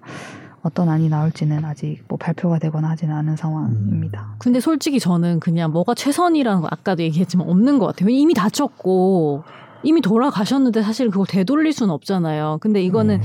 [0.61, 4.35] 어떤 안이 나올지는 아직 뭐 발표가 되거나 하지는 않은 상황입니다.
[4.39, 8.09] 근데 솔직히 저는 그냥 뭐가 최선이라는 거 아까도 얘기했지만 없는 것 같아요.
[8.09, 9.43] 이미 다쳤고
[9.83, 12.57] 이미 돌아가셨는데 사실 그걸 되돌릴 수는 없잖아요.
[12.61, 13.21] 근데 이거는 음.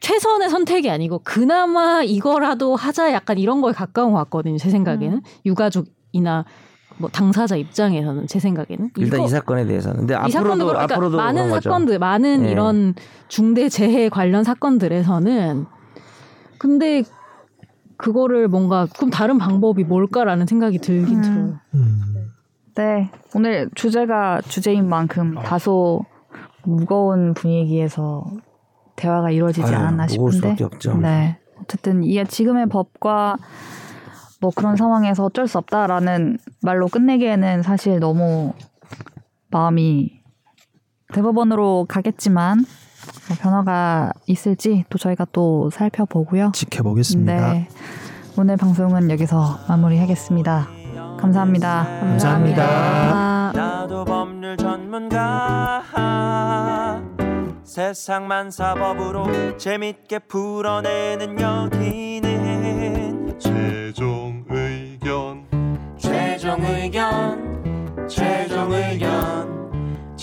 [0.00, 4.58] 최선의 선택이 아니고 그나마 이거라도 하자 약간 이런 거에 가까운 것 같거든요.
[4.58, 5.22] 제 생각에는 음.
[5.46, 6.44] 유가족이나
[6.98, 9.96] 뭐 당사자 입장에서는 제 생각에는 일단 이거- 이 사건에 대해서는.
[10.00, 11.50] 근데 이 앞으로도 사건도 그러니까 앞으로도 많은.
[11.60, 12.50] 사건들 많은 예.
[12.52, 12.94] 이런
[13.26, 15.66] 중대 재해 관련 사건들에서는
[16.64, 17.02] 근데
[17.98, 21.22] 그거를 뭔가 그럼 다른 방법이 뭘까라는 생각이 들긴 음.
[21.22, 21.60] 들어요.
[21.74, 22.30] 음.
[22.74, 26.06] 네, 오늘 주제가 주제인 만큼 다소
[26.62, 28.24] 무거운 분위기에서
[28.96, 30.56] 대화가 이루어지지 아유, 않았나 싶은데.
[31.02, 33.36] 네, 어쨌든 이 지금의 법과
[34.40, 38.54] 뭐 그런 상황에서 어쩔 수 없다라는 말로 끝내기에는 사실 너무
[39.50, 40.18] 마음이
[41.12, 42.83] 대법원으로 가겠지만 뭐
[43.40, 46.52] 변화가 있을지 또 저희가 또 살펴보고요.
[46.54, 47.52] 지켜보겠습니다.
[47.52, 47.68] 네,
[48.36, 50.68] 오늘 방송은 여기서 마무리하겠습니다.
[51.18, 51.86] 감사합니다.
[52.00, 52.64] 감사합니다.
[52.64, 55.82] 아, 나도 법률 전문가
[57.74, 65.44] 세상만 사법으로 재밌게 풀어내는 여기는 최종 의견
[65.98, 69.53] 최종 의견 최종 의견